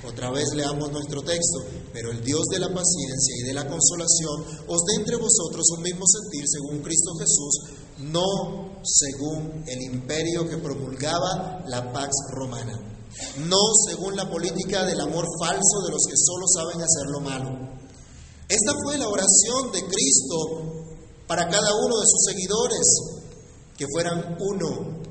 Otra 0.05 0.31
vez 0.31 0.45
leamos 0.53 0.91
nuestro 0.91 1.21
texto, 1.23 1.65
pero 1.91 2.11
el 2.11 2.23
Dios 2.23 2.45
de 2.51 2.59
la 2.59 2.67
paciencia 2.67 3.35
y 3.39 3.47
de 3.47 3.53
la 3.53 3.67
consolación 3.67 4.63
os 4.67 4.83
dé 4.85 4.95
entre 4.95 5.15
vosotros 5.15 5.65
un 5.77 5.81
mismo 5.81 6.05
sentir 6.05 6.45
según 6.47 6.83
Cristo 6.83 7.13
Jesús, 7.19 7.59
no 7.99 8.81
según 8.83 9.63
el 9.65 9.81
imperio 9.81 10.49
que 10.49 10.57
promulgaba 10.57 11.63
la 11.67 11.91
Pax 11.93 12.11
Romana, 12.31 12.92
no 13.37 13.57
según 13.87 14.15
la 14.15 14.29
política 14.29 14.85
del 14.85 15.01
amor 15.01 15.25
falso 15.39 15.81
de 15.85 15.91
los 15.91 16.01
que 16.07 16.17
solo 16.17 16.45
saben 16.47 16.81
hacer 16.81 17.07
lo 17.11 17.19
malo. 17.19 17.49
Esta 18.47 18.73
fue 18.83 18.97
la 18.97 19.07
oración 19.07 19.71
de 19.71 19.85
Cristo 19.85 20.83
para 21.27 21.47
cada 21.49 21.73
uno 21.75 21.99
de 21.99 22.05
sus 22.05 22.23
seguidores, 22.25 22.85
que 23.77 23.87
fueran 23.91 24.37
uno 24.39 25.01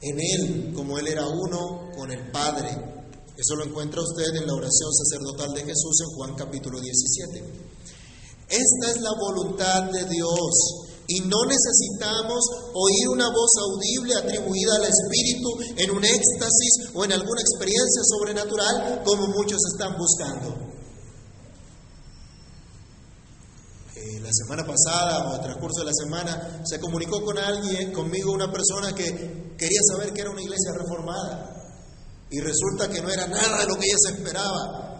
en 0.00 0.20
Él, 0.20 0.72
como 0.74 0.98
Él 0.98 1.08
era 1.08 1.26
uno 1.26 1.90
con 1.96 2.10
el 2.10 2.30
Padre. 2.30 2.70
Eso 3.36 3.54
lo 3.56 3.64
encuentra 3.64 4.02
usted 4.02 4.34
en 4.34 4.46
la 4.46 4.54
oración 4.54 4.92
sacerdotal 4.92 5.54
de 5.54 5.64
Jesús 5.64 6.00
en 6.00 6.16
Juan 6.16 6.34
capítulo 6.34 6.80
17. 6.80 7.72
Esta 8.48 8.90
es 8.90 9.00
la 9.00 9.12
voluntad 9.18 9.84
de 9.90 10.04
Dios 10.04 10.81
y 11.08 11.20
no 11.20 11.44
necesitamos 11.46 12.44
oír 12.74 13.08
una 13.08 13.28
voz 13.28 13.50
audible 13.58 14.14
atribuida 14.14 14.76
al 14.76 14.84
Espíritu 14.84 15.48
en 15.76 15.90
un 15.90 16.04
éxtasis 16.04 16.90
o 16.94 17.04
en 17.04 17.12
alguna 17.12 17.40
experiencia 17.40 18.02
sobrenatural 18.04 19.02
como 19.04 19.26
muchos 19.28 19.60
están 19.72 19.96
buscando. 19.98 20.72
la 24.22 24.30
semana 24.32 24.64
pasada 24.64 25.28
o 25.28 25.34
el 25.34 25.42
transcurso 25.42 25.80
de 25.80 25.86
la 25.86 25.92
semana 25.92 26.62
se 26.64 26.80
comunicó 26.80 27.22
con 27.24 27.38
alguien, 27.38 27.92
conmigo 27.92 28.32
una 28.32 28.50
persona 28.50 28.94
que 28.94 29.54
quería 29.58 29.80
saber 29.90 30.12
que 30.12 30.20
era 30.22 30.30
una 30.30 30.40
iglesia 30.40 30.72
reformada 30.72 31.52
y 32.30 32.40
resulta 32.40 32.88
que 32.88 33.02
no 33.02 33.10
era 33.10 33.26
nada 33.26 33.58
de 33.60 33.66
lo 33.66 33.74
que 33.74 33.86
ella 33.86 33.98
se 33.98 34.14
esperaba. 34.14 34.91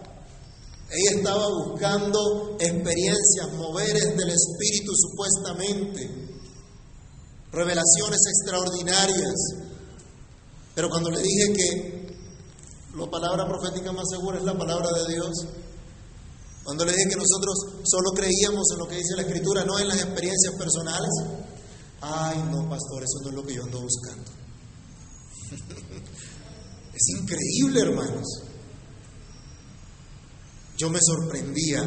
Ella 0.92 1.18
estaba 1.18 1.48
buscando 1.48 2.56
experiencias, 2.58 3.52
moveres 3.56 4.16
del 4.16 4.30
Espíritu 4.30 4.92
supuestamente, 4.94 6.10
revelaciones 7.50 8.20
extraordinarias. 8.28 9.34
Pero 10.74 10.90
cuando 10.90 11.10
le 11.10 11.22
dije 11.22 11.52
que 11.52 12.16
la 12.96 13.10
palabra 13.10 13.48
profética 13.48 13.92
más 13.92 14.04
segura 14.10 14.38
es 14.38 14.44
la 14.44 14.56
palabra 14.56 14.90
de 14.92 15.12
Dios, 15.14 15.46
cuando 16.64 16.84
le 16.84 16.92
dije 16.92 17.08
que 17.08 17.16
nosotros 17.16 17.54
solo 17.84 18.10
creíamos 18.14 18.70
en 18.72 18.78
lo 18.78 18.86
que 18.86 18.96
dice 18.96 19.16
la 19.16 19.22
Escritura, 19.22 19.64
no 19.64 19.78
en 19.78 19.88
las 19.88 19.98
experiencias 19.98 20.54
personales, 20.56 21.10
Ay, 22.02 22.42
no, 22.50 22.68
pastor, 22.68 23.04
eso 23.04 23.20
no 23.22 23.28
es 23.28 23.34
lo 23.36 23.46
que 23.46 23.54
yo 23.54 23.62
ando 23.62 23.80
buscando. 23.80 24.28
es 26.94 27.08
increíble, 27.16 27.80
hermanos. 27.80 28.26
Yo 30.82 30.90
me 30.90 30.98
sorprendía 31.00 31.80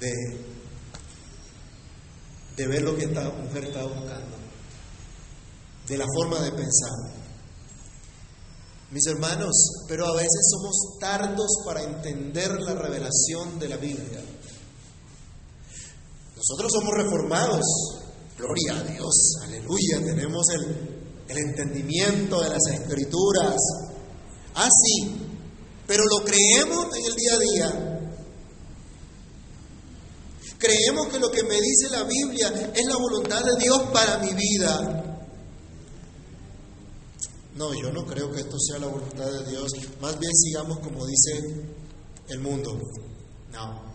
de, 0.00 0.12
de 2.56 2.66
ver 2.66 2.80
lo 2.84 2.96
que 2.96 3.04
esta 3.04 3.28
mujer 3.32 3.64
estaba 3.64 3.88
buscando, 3.88 4.38
de 5.88 5.98
la 5.98 6.06
forma 6.06 6.40
de 6.40 6.52
pensar. 6.52 6.92
Mis 8.92 9.06
hermanos, 9.08 9.52
pero 9.86 10.06
a 10.06 10.16
veces 10.16 10.40
somos 10.50 10.98
tardos 10.98 11.58
para 11.66 11.82
entender 11.82 12.58
la 12.62 12.72
revelación 12.72 13.58
de 13.58 13.68
la 13.68 13.76
Biblia. 13.76 14.24
Nosotros 16.34 16.72
somos 16.72 16.94
reformados, 16.94 17.66
gloria 18.38 18.78
a 18.78 18.84
Dios, 18.84 19.34
aleluya, 19.42 19.98
tenemos 19.98 20.46
el, 20.48 21.26
el 21.28 21.36
entendimiento 21.36 22.40
de 22.40 22.48
las 22.48 22.66
escrituras. 22.72 23.54
Ah, 24.54 24.70
sí, 24.70 25.25
pero 25.86 26.02
lo 26.04 26.24
creemos 26.24 26.86
en 26.96 27.04
el 27.04 27.14
día 27.14 27.32
a 27.32 27.38
día. 27.38 27.96
Creemos 30.58 31.08
que 31.08 31.18
lo 31.18 31.30
que 31.30 31.42
me 31.44 31.60
dice 31.60 31.90
la 31.90 32.04
Biblia 32.04 32.72
es 32.74 32.86
la 32.86 32.96
voluntad 32.96 33.44
de 33.44 33.62
Dios 33.62 33.82
para 33.92 34.18
mi 34.18 34.32
vida. 34.32 35.02
No, 37.56 37.72
yo 37.74 37.90
no 37.92 38.04
creo 38.04 38.30
que 38.32 38.40
esto 38.40 38.58
sea 38.58 38.78
la 38.78 38.86
voluntad 38.86 39.26
de 39.26 39.50
Dios. 39.50 39.70
Más 40.00 40.18
bien 40.18 40.32
sigamos 40.34 40.78
como 40.80 41.06
dice 41.06 41.66
el 42.28 42.40
mundo. 42.40 42.78
No. 43.52 43.86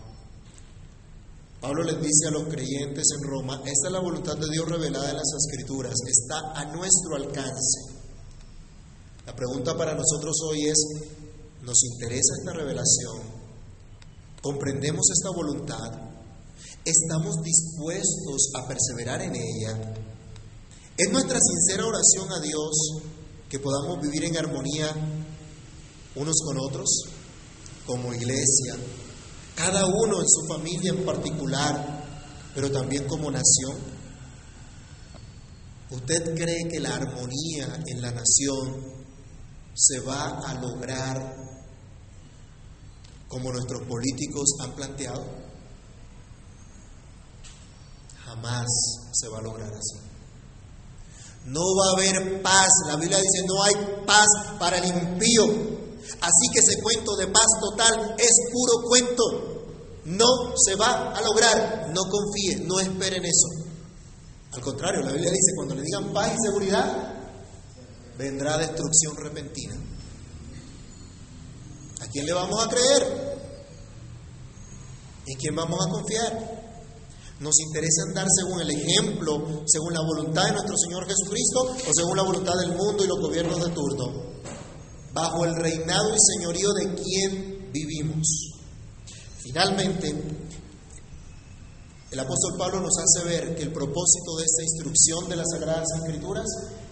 Pablo 1.60 1.84
les 1.84 2.00
dice 2.00 2.26
a 2.26 2.32
los 2.32 2.48
creyentes 2.48 3.06
en 3.16 3.30
Roma, 3.30 3.62
esta 3.64 3.86
es 3.86 3.92
la 3.92 4.00
voluntad 4.00 4.36
de 4.36 4.48
Dios 4.50 4.68
revelada 4.68 5.10
en 5.10 5.16
las 5.16 5.32
escrituras, 5.38 5.94
está 6.08 6.60
a 6.60 6.64
nuestro 6.74 7.14
alcance. 7.14 8.02
La 9.24 9.36
pregunta 9.36 9.76
para 9.76 9.94
nosotros 9.94 10.34
hoy 10.48 10.66
es, 10.66 10.78
¿nos 11.62 11.82
interesa 11.84 12.34
esta 12.38 12.52
revelación? 12.52 13.22
¿Comprendemos 14.42 15.06
esta 15.16 15.30
voluntad? 15.30 15.92
¿Estamos 16.84 17.36
dispuestos 17.42 18.50
a 18.54 18.66
perseverar 18.66 19.22
en 19.22 19.36
ella? 19.36 19.94
Es 20.96 21.10
nuestra 21.12 21.38
sincera 21.40 21.86
oración 21.86 22.32
a 22.32 22.40
Dios 22.40 23.02
que 23.48 23.60
podamos 23.60 24.00
vivir 24.00 24.24
en 24.24 24.36
armonía 24.36 24.92
unos 26.16 26.36
con 26.44 26.58
otros, 26.58 26.88
como 27.86 28.12
iglesia, 28.12 28.76
cada 29.54 29.86
uno 29.86 30.20
en 30.20 30.28
su 30.28 30.46
familia 30.46 30.90
en 30.90 31.04
particular, 31.04 32.04
pero 32.54 32.70
también 32.70 33.06
como 33.06 33.30
nación. 33.30 33.76
¿Usted 35.90 36.34
cree 36.34 36.68
que 36.68 36.80
la 36.80 36.96
armonía 36.96 37.82
en 37.86 38.02
la 38.02 38.10
nación 38.10 39.02
se 39.74 40.00
va 40.00 40.40
a 40.40 40.54
lograr 40.60 41.51
como 43.32 43.50
nuestros 43.50 43.82
políticos 43.88 44.44
han 44.60 44.72
planteado? 44.72 45.24
Jamás 48.26 48.66
se 49.10 49.28
va 49.28 49.38
a 49.38 49.42
lograr 49.42 49.72
así. 49.72 49.96
No 51.46 51.60
va 51.60 51.86
a 51.88 51.92
haber 51.96 52.42
paz. 52.42 52.68
La 52.88 52.96
Biblia 52.96 53.16
dice, 53.16 53.46
no 53.46 53.62
hay 53.64 54.04
paz 54.06 54.26
para 54.58 54.76
el 54.76 54.84
impío. 54.84 55.44
Así 56.20 56.46
que 56.52 56.60
ese 56.60 56.80
cuento 56.82 57.16
de 57.16 57.26
paz 57.28 57.46
total 57.58 58.14
es 58.18 58.32
puro 58.52 58.86
cuento. 58.86 59.22
No 60.04 60.26
se 60.56 60.76
va 60.76 61.12
a 61.12 61.22
lograr. 61.22 61.90
No 61.94 62.02
confíe, 62.02 62.66
no 62.66 62.80
esperen 62.80 63.24
eso. 63.24 63.48
Al 64.52 64.60
contrario, 64.60 65.00
la 65.00 65.12
Biblia 65.12 65.30
dice, 65.30 65.54
cuando 65.56 65.74
le 65.74 65.82
digan 65.82 66.12
paz 66.12 66.34
y 66.34 66.46
seguridad, 66.46 67.14
vendrá 68.18 68.58
destrucción 68.58 69.16
repentina. 69.16 69.74
¿A 72.02 72.06
quién 72.08 72.26
le 72.26 72.32
vamos 72.32 72.64
a 72.64 72.68
creer? 72.68 73.42
¿En 75.24 75.38
quién 75.38 75.54
vamos 75.54 75.78
a 75.86 75.88
confiar? 75.88 76.62
Nos 77.38 77.60
interesa 77.60 78.02
andar 78.08 78.26
según 78.28 78.60
el 78.60 78.70
ejemplo, 78.70 79.62
según 79.66 79.94
la 79.94 80.00
voluntad 80.00 80.46
de 80.46 80.52
nuestro 80.52 80.76
Señor 80.76 81.06
Jesucristo 81.06 81.76
o 81.88 81.92
según 81.94 82.16
la 82.16 82.24
voluntad 82.24 82.54
del 82.58 82.76
mundo 82.76 83.04
y 83.04 83.06
los 83.06 83.20
gobiernos 83.20 83.64
de 83.64 83.70
turno, 83.70 84.40
bajo 85.12 85.44
el 85.44 85.54
reinado 85.54 86.12
y 86.12 86.18
señorío 86.18 86.72
de 86.72 86.94
quien 86.94 87.70
vivimos. 87.72 88.26
Finalmente, 89.42 90.08
el 92.10 92.18
apóstol 92.18 92.56
Pablo 92.58 92.80
nos 92.80 92.98
hace 92.98 93.28
ver 93.28 93.54
que 93.54 93.62
el 93.62 93.72
propósito 93.72 94.36
de 94.38 94.44
esta 94.44 94.62
instrucción 94.62 95.28
de 95.28 95.36
las 95.36 95.46
Sagradas 95.52 95.88
Escrituras 96.00 96.46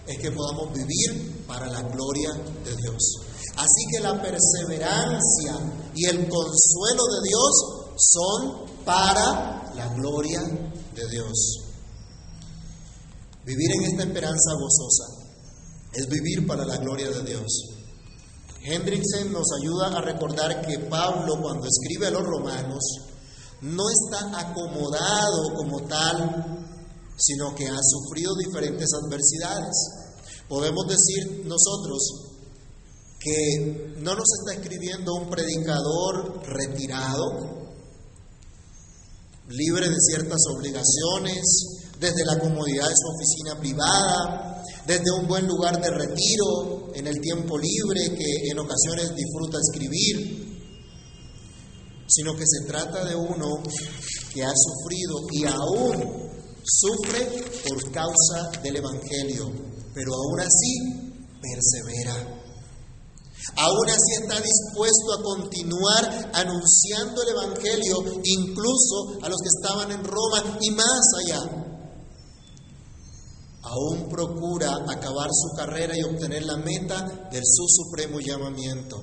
es 0.07 0.17
que 0.17 0.31
podamos 0.31 0.73
vivir 0.73 1.45
para 1.47 1.67
la 1.67 1.81
gloria 1.81 2.31
de 2.63 2.75
Dios. 2.77 3.30
Así 3.55 3.85
que 3.91 3.99
la 3.99 4.21
perseverancia 4.21 5.59
y 5.95 6.05
el 6.05 6.29
consuelo 6.29 7.03
de 7.05 7.27
Dios 7.27 7.81
son 7.97 8.83
para 8.85 9.73
la 9.75 9.87
gloria 9.95 10.41
de 10.95 11.09
Dios. 11.09 11.71
Vivir 13.45 13.71
en 13.71 13.83
esta 13.83 14.03
esperanza 14.03 14.53
gozosa 14.53 15.21
es 15.93 16.07
vivir 16.07 16.47
para 16.47 16.65
la 16.65 16.77
gloria 16.77 17.09
de 17.09 17.23
Dios. 17.23 17.81
Hendrickson 18.63 19.33
nos 19.33 19.47
ayuda 19.59 19.97
a 19.97 20.01
recordar 20.01 20.65
que 20.65 20.79
Pablo 20.79 21.41
cuando 21.41 21.67
escribe 21.67 22.07
a 22.07 22.11
los 22.11 22.23
romanos 22.23 22.83
no 23.61 23.83
está 23.89 24.39
acomodado 24.39 25.53
como 25.55 25.81
tal, 25.87 26.67
sino 27.17 27.55
que 27.55 27.67
ha 27.67 27.79
sufrido 27.81 28.35
diferentes 28.35 28.89
adversidades. 28.93 29.75
Podemos 30.47 30.85
decir 30.87 31.45
nosotros 31.45 32.30
que 33.21 33.93
no 33.97 34.15
nos 34.15 34.25
está 34.39 34.59
escribiendo 34.59 35.13
un 35.13 35.29
predicador 35.29 36.41
retirado, 36.47 37.61
libre 39.47 39.89
de 39.89 39.97
ciertas 39.99 40.39
obligaciones, 40.55 41.43
desde 41.99 42.25
la 42.25 42.39
comodidad 42.39 42.87
de 42.87 42.95
su 42.95 43.07
oficina 43.15 43.59
privada, 43.59 44.63
desde 44.87 45.11
un 45.11 45.27
buen 45.27 45.47
lugar 45.47 45.79
de 45.79 45.91
retiro, 45.91 46.91
en 46.95 47.05
el 47.05 47.19
tiempo 47.21 47.59
libre 47.59 48.17
que 48.17 48.49
en 48.49 48.57
ocasiones 48.57 49.15
disfruta 49.15 49.59
escribir, 49.59 50.41
sino 52.07 52.35
que 52.35 52.45
se 52.45 52.65
trata 52.67 53.05
de 53.05 53.15
uno 53.15 53.61
que 54.33 54.43
ha 54.43 54.51
sufrido 54.53 55.19
y 55.31 55.45
aún 55.45 56.31
sufre 56.63 57.45
por 57.67 57.91
causa 57.91 58.49
del 58.63 58.77
Evangelio, 58.77 59.51
pero 59.93 60.11
aún 60.13 60.39
así 60.39 61.21
persevera. 61.39 62.40
Aún 63.55 63.89
así 63.89 64.21
está 64.21 64.39
dispuesto 64.39 65.13
a 65.13 65.23
continuar 65.23 66.31
anunciando 66.33 67.23
el 67.23 67.29
Evangelio 67.29 68.21
incluso 68.23 69.17
a 69.21 69.29
los 69.29 69.37
que 69.41 69.49
estaban 69.49 69.91
en 69.91 70.03
Roma 70.03 70.57
y 70.61 70.71
más 70.71 71.01
allá. 71.25 71.61
Aún 73.63 74.09
procura 74.09 74.75
acabar 74.87 75.29
su 75.31 75.55
carrera 75.55 75.97
y 75.97 76.03
obtener 76.03 76.43
la 76.43 76.57
meta 76.57 77.29
de 77.31 77.41
su 77.43 77.65
supremo 77.67 78.19
llamamiento. 78.19 79.01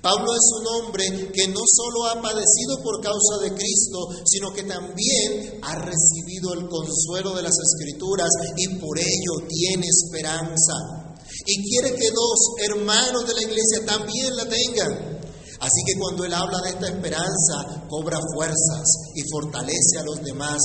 Pablo 0.00 0.32
es 0.34 0.50
un 0.60 0.66
hombre 0.66 1.32
que 1.32 1.48
no 1.48 1.60
solo 1.64 2.06
ha 2.06 2.20
padecido 2.20 2.82
por 2.82 3.00
causa 3.00 3.38
de 3.42 3.54
Cristo, 3.54 4.08
sino 4.24 4.52
que 4.52 4.64
también 4.64 5.60
ha 5.62 5.74
recibido 5.76 6.52
el 6.54 6.68
consuelo 6.68 7.34
de 7.34 7.42
las 7.42 7.54
Escrituras 7.58 8.28
y 8.56 8.78
por 8.78 8.98
ello 8.98 9.46
tiene 9.48 9.86
esperanza 9.86 11.01
y 11.46 11.68
quiere 11.68 11.94
que 11.96 12.10
dos 12.10 12.38
hermanos 12.68 13.26
de 13.26 13.34
la 13.34 13.42
iglesia 13.42 13.84
también 13.86 14.36
la 14.36 14.48
tengan. 14.48 15.20
Así 15.60 15.80
que 15.86 15.98
cuando 15.98 16.24
Él 16.24 16.34
habla 16.34 16.58
de 16.62 16.70
esta 16.70 16.88
esperanza, 16.88 17.86
cobra 17.88 18.18
fuerzas 18.34 18.84
y 19.14 19.22
fortalece 19.30 19.98
a 20.00 20.04
los 20.04 20.22
demás, 20.22 20.60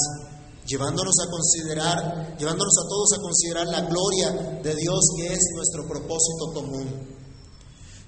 llevándonos 0.66 1.14
a 1.20 1.30
considerar, 1.30 2.38
llevándonos 2.38 2.74
a 2.78 2.88
todos 2.90 3.14
a 3.14 3.22
considerar 3.22 3.68
la 3.68 3.82
gloria 3.82 4.32
de 4.64 4.76
Dios 4.76 5.00
que 5.18 5.34
es 5.34 5.40
nuestro 5.56 5.88
propósito 5.88 6.54
común. 6.54 7.18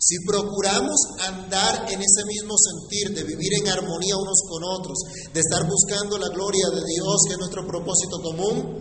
Si 0.02 0.16
procuramos 0.26 0.98
andar 1.28 1.92
en 1.92 2.02
ese 2.02 2.26
mismo 2.26 2.56
sentir 2.58 3.14
de 3.14 3.24
vivir 3.24 3.54
en 3.56 3.68
armonía 3.68 4.16
unos 4.16 4.42
con 4.48 4.64
otros, 4.64 4.98
de 5.34 5.40
estar 5.40 5.68
buscando 5.68 6.18
la 6.18 6.30
gloria 6.30 6.70
de 6.74 6.82
Dios 6.86 7.22
que 7.28 7.34
es 7.34 7.38
nuestro 7.38 7.68
propósito 7.68 8.22
común, 8.24 8.80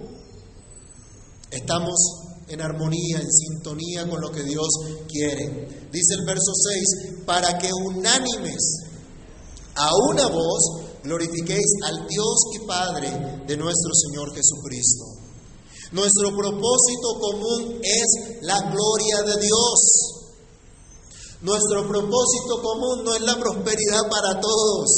estamos 1.51 2.28
en 2.49 2.61
armonía, 2.61 3.21
en 3.21 3.31
sintonía 3.31 4.09
con 4.09 4.21
lo 4.21 4.31
que 4.31 4.43
Dios 4.43 4.69
quiere. 5.09 5.89
Dice 5.93 6.15
el 6.15 6.27
verso 6.27 6.53
6, 6.55 7.25
para 7.27 7.59
que 7.59 7.71
unánimes 7.73 8.85
a 9.75 9.91
una 10.11 10.29
voz 10.29 10.89
glorifiquéis 11.05 11.67
al 11.85 12.07
Dios 12.09 12.37
y 12.55 12.67
Padre 12.67 13.11
de 13.47 13.57
nuestro 13.57 13.93
Señor 13.95 14.35
Jesucristo. 14.35 15.05
Nuestro 15.93 16.37
propósito 16.37 17.19
común 17.21 17.81
es 17.83 18.43
la 18.43 18.61
gloria 18.71 19.23
de 19.23 19.41
Dios. 19.41 20.19
Nuestro 21.41 21.87
propósito 21.89 22.61
común 22.63 23.05
no 23.05 23.15
es 23.15 23.23
la 23.23 23.39
prosperidad 23.39 24.09
para 24.11 24.41
todos. 24.41 24.89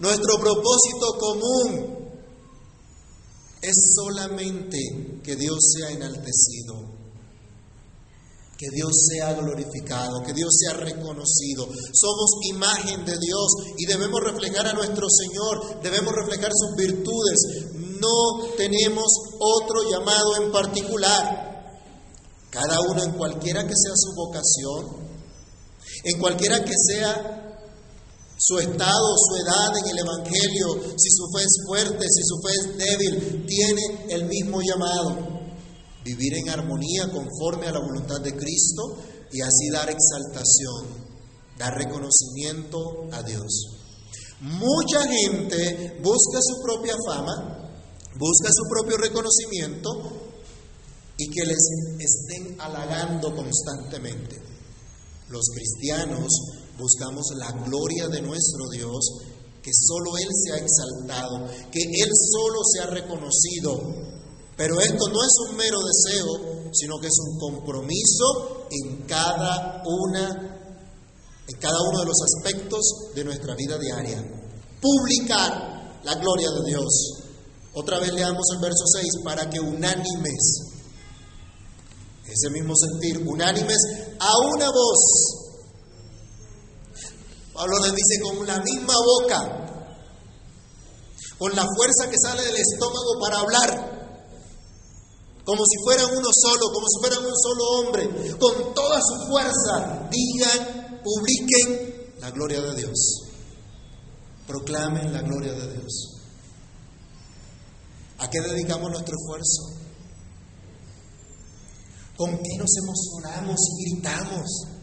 Nuestro 0.00 0.38
propósito 0.40 1.18
común 1.18 1.97
es 3.62 3.94
solamente 3.94 4.78
que 5.22 5.36
Dios 5.36 5.58
sea 5.76 5.90
enaltecido, 5.90 6.96
que 8.56 8.66
Dios 8.70 8.90
sea 9.08 9.34
glorificado, 9.34 10.22
que 10.22 10.32
Dios 10.32 10.50
sea 10.58 10.76
reconocido. 10.76 11.68
Somos 11.92 12.30
imagen 12.50 13.04
de 13.04 13.16
Dios 13.18 13.46
y 13.76 13.86
debemos 13.86 14.20
reflejar 14.20 14.66
a 14.66 14.72
nuestro 14.72 15.06
Señor, 15.08 15.80
debemos 15.82 16.12
reflejar 16.12 16.50
sus 16.52 16.76
virtudes. 16.76 17.72
No 18.00 18.54
tenemos 18.56 19.06
otro 19.38 19.88
llamado 19.90 20.42
en 20.42 20.52
particular. 20.52 21.48
Cada 22.50 22.80
uno 22.80 23.02
en 23.02 23.12
cualquiera 23.12 23.62
que 23.62 23.74
sea 23.74 23.92
su 23.94 24.14
vocación, 24.14 25.08
en 26.04 26.18
cualquiera 26.18 26.64
que 26.64 26.74
sea 26.74 27.47
su 28.38 28.56
estado, 28.58 29.16
su 29.16 29.36
edad 29.36 29.76
en 29.82 29.90
el 29.90 29.98
Evangelio, 29.98 30.94
si 30.96 31.10
su 31.10 31.26
fe 31.34 31.42
es 31.42 31.62
fuerte, 31.66 32.06
si 32.08 32.22
su 32.22 32.38
fe 32.38 32.52
es 32.54 32.78
débil, 32.78 33.46
tiene 33.46 34.14
el 34.14 34.26
mismo 34.26 34.60
llamado. 34.62 35.38
Vivir 36.04 36.34
en 36.34 36.48
armonía 36.48 37.10
conforme 37.12 37.66
a 37.66 37.72
la 37.72 37.80
voluntad 37.80 38.20
de 38.20 38.36
Cristo 38.36 38.96
y 39.32 39.40
así 39.40 39.68
dar 39.72 39.90
exaltación, 39.90 40.86
dar 41.58 41.74
reconocimiento 41.74 43.08
a 43.10 43.22
Dios. 43.24 43.78
Mucha 44.40 45.02
gente 45.02 46.00
busca 46.00 46.38
su 46.40 46.62
propia 46.62 46.94
fama, 47.06 47.72
busca 48.16 48.50
su 48.54 48.68
propio 48.70 48.98
reconocimiento 48.98 49.90
y 51.18 51.28
que 51.28 51.44
les 51.44 51.58
estén 51.98 52.60
halagando 52.60 53.34
constantemente. 53.34 54.40
Los 55.28 55.44
cristianos 55.52 56.28
buscamos 56.78 57.26
la 57.36 57.50
gloria 57.66 58.08
de 58.08 58.22
nuestro 58.22 58.68
Dios, 58.72 59.00
que 59.60 59.70
solo 59.74 60.16
Él 60.16 60.28
sea 60.44 60.56
exaltado, 60.56 61.46
que 61.70 61.82
Él 61.82 62.10
solo 62.32 62.60
sea 62.72 62.86
reconocido. 62.86 63.80
Pero 64.56 64.80
esto 64.80 65.08
no 65.08 65.18
es 65.22 65.50
un 65.50 65.56
mero 65.56 65.78
deseo, 65.82 66.70
sino 66.72 66.98
que 66.98 67.08
es 67.08 67.16
un 67.18 67.38
compromiso 67.38 68.66
en 68.70 69.06
cada 69.06 69.82
una 69.84 70.54
en 71.48 71.56
cada 71.58 71.78
uno 71.88 72.00
de 72.00 72.04
los 72.04 72.16
aspectos 72.22 72.80
de 73.14 73.24
nuestra 73.24 73.54
vida 73.54 73.78
diaria. 73.78 74.22
Publicar 74.80 76.00
la 76.04 76.14
gloria 76.16 76.50
de 76.50 76.68
Dios. 76.68 77.22
Otra 77.72 77.98
vez 77.98 78.12
leamos 78.12 78.44
el 78.54 78.60
verso 78.60 78.84
6, 78.86 79.24
para 79.24 79.48
que 79.48 79.58
unánimes, 79.58 80.60
ese 82.26 82.50
mismo 82.50 82.74
sentir, 82.76 83.26
unánimes 83.26 83.78
a 84.20 84.30
una 84.54 84.66
voz, 84.70 85.47
Pablo 87.58 87.76
nos 87.80 87.92
dice 87.92 88.20
con 88.22 88.46
la 88.46 88.60
misma 88.60 88.94
boca, 89.04 89.38
con 91.38 91.56
la 91.56 91.66
fuerza 91.74 92.08
que 92.08 92.16
sale 92.16 92.44
del 92.44 92.54
estómago 92.54 93.18
para 93.20 93.40
hablar, 93.40 93.98
como 95.44 95.64
si 95.66 95.76
fueran 95.82 96.06
uno 96.16 96.28
solo, 96.32 96.72
como 96.72 96.86
si 96.86 97.00
fueran 97.00 97.26
un 97.26 97.36
solo 97.36 97.64
hombre, 97.70 98.38
con 98.38 98.74
toda 98.74 99.00
su 99.02 99.26
fuerza, 99.28 100.08
digan, 100.08 101.00
publiquen 101.02 102.14
la 102.20 102.30
gloria 102.30 102.60
de 102.60 102.76
Dios, 102.76 103.22
proclamen 104.46 105.12
la 105.12 105.22
gloria 105.22 105.52
de 105.52 105.72
Dios. 105.72 106.14
¿A 108.18 108.30
qué 108.30 108.40
dedicamos 108.40 108.88
nuestro 108.88 109.16
esfuerzo? 109.16 109.62
¿Con 112.16 112.36
qué 112.36 112.56
nos 112.56 112.70
emocionamos 112.76 113.56
y 113.58 113.94
gritamos? 113.94 114.77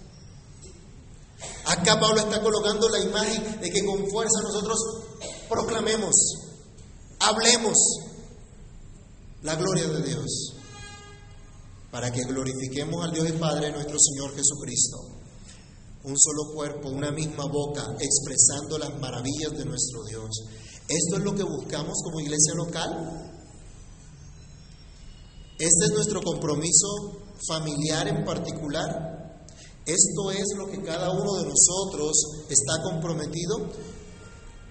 Acá 1.65 1.99
Pablo 1.99 2.21
está 2.21 2.41
colocando 2.41 2.87
la 2.89 2.99
imagen 2.99 3.59
de 3.59 3.71
que 3.71 3.83
con 3.83 4.07
fuerza 4.09 4.41
nosotros 4.43 4.77
proclamemos, 5.49 6.13
hablemos 7.19 7.75
la 9.41 9.55
gloria 9.55 9.87
de 9.87 10.03
Dios, 10.03 10.53
para 11.91 12.11
que 12.11 12.23
glorifiquemos 12.23 13.03
al 13.03 13.13
Dios 13.13 13.29
y 13.29 13.33
Padre 13.33 13.71
nuestro 13.71 13.97
Señor 13.99 14.35
Jesucristo. 14.35 14.97
Un 16.03 16.15
solo 16.19 16.53
cuerpo, 16.53 16.89
una 16.89 17.11
misma 17.11 17.45
boca, 17.45 17.95
expresando 17.99 18.77
las 18.77 18.99
maravillas 18.99 19.57
de 19.57 19.65
nuestro 19.65 20.03
Dios. 20.03 20.29
¿Esto 20.87 21.17
es 21.17 21.23
lo 21.23 21.33
que 21.33 21.43
buscamos 21.43 21.99
como 22.03 22.19
iglesia 22.19 22.53
local? 22.53 23.31
¿Este 25.57 25.85
es 25.85 25.91
nuestro 25.91 26.21
compromiso 26.21 27.23
familiar 27.47 28.07
en 28.07 28.23
particular? 28.23 29.14
Esto 29.85 30.31
es 30.31 30.45
lo 30.57 30.65
que 30.65 30.81
cada 30.81 31.11
uno 31.11 31.35
de 31.35 31.45
nosotros 31.45 32.11
está 32.49 32.81
comprometido. 32.81 33.69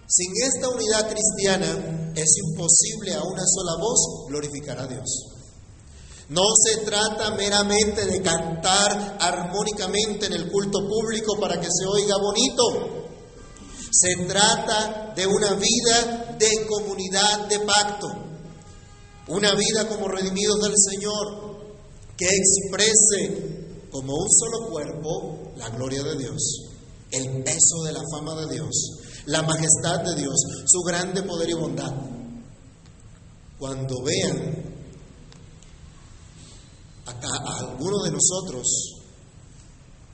Sin 0.09 0.33
esta 0.43 0.69
unidad 0.69 1.09
cristiana 1.09 2.13
es 2.17 2.37
imposible 2.49 3.15
a 3.15 3.23
una 3.23 3.45
sola 3.47 3.81
voz 3.81 4.27
glorificar 4.29 4.79
a 4.81 4.87
Dios. 4.89 5.35
No 6.29 6.43
se 6.65 6.79
trata 6.85 7.37
meramente 7.37 8.07
de 8.07 8.23
cantar 8.23 9.19
armónicamente 9.21 10.27
en 10.27 10.33
el 10.33 10.51
culto 10.51 10.81
público 10.89 11.39
para 11.39 11.61
que 11.61 11.69
se 11.71 11.87
oiga 11.87 12.17
bonito. 12.17 13.05
Se 13.93 14.17
trata 14.27 15.13
de 15.15 15.27
una 15.27 15.55
vida 15.55 16.37
de 16.39 16.67
comunidad 16.67 17.47
de 17.47 17.61
pacto, 17.61 18.09
una 19.29 19.55
vida 19.55 19.87
como 19.87 20.09
redimidos 20.09 20.61
del 20.61 20.75
Señor, 20.77 21.55
que 22.17 22.27
exprese 22.27 23.54
como 23.95 24.13
un 24.13 24.29
solo 24.29 24.71
cuerpo 24.71 25.53
la 25.57 25.69
gloria 25.69 26.03
de 26.03 26.17
Dios, 26.19 26.65
el 27.13 27.45
peso 27.45 27.85
de 27.85 27.93
la 27.93 28.03
fama 28.11 28.35
de 28.41 28.55
Dios, 28.55 28.75
la 29.27 29.41
majestad 29.43 30.01
de 30.03 30.17
Dios, 30.17 30.35
su 30.67 30.81
grande 30.81 31.23
poder 31.23 31.49
y 31.49 31.53
bondad. 31.53 31.93
Cuando 33.57 34.03
vean 34.03 34.65
a 37.07 37.59
alguno 37.61 38.03
de 38.03 38.11
nosotros, 38.11 38.67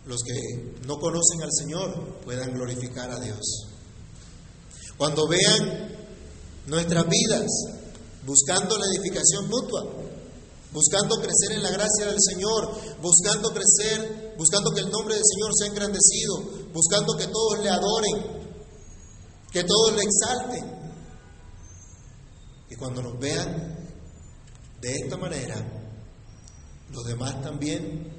los 0.04 0.20
que 0.24 0.82
no 0.86 1.00
conocen 1.00 1.42
al 1.42 1.50
Señor, 1.50 2.20
puedan 2.22 2.52
glorificar 2.52 3.10
a 3.10 3.18
Dios. 3.18 3.66
Cuando 4.98 5.26
vean 5.26 5.88
nuestras 6.66 7.08
vidas 7.08 7.46
buscando 8.26 8.76
la 8.76 8.84
edificación 8.94 9.48
mutua, 9.48 9.99
buscando 10.72 11.16
crecer 11.16 11.56
en 11.56 11.62
la 11.62 11.70
gracia 11.70 12.06
del 12.06 12.18
Señor, 12.20 13.00
buscando 13.02 13.50
crecer, 13.50 14.34
buscando 14.36 14.70
que 14.72 14.80
el 14.80 14.90
nombre 14.90 15.14
del 15.14 15.24
Señor 15.24 15.50
sea 15.56 15.68
engrandecido, 15.68 16.70
buscando 16.72 17.16
que 17.16 17.26
todos 17.26 17.58
le 17.62 17.70
adoren, 17.70 18.40
que 19.50 19.64
todos 19.64 19.92
le 19.94 20.02
exalten. 20.02 20.80
Y 22.70 22.76
cuando 22.76 23.02
nos 23.02 23.18
vean 23.18 23.88
de 24.80 24.92
esta 24.92 25.16
manera, 25.16 25.56
los 26.90 27.04
demás 27.04 27.42
también 27.42 28.12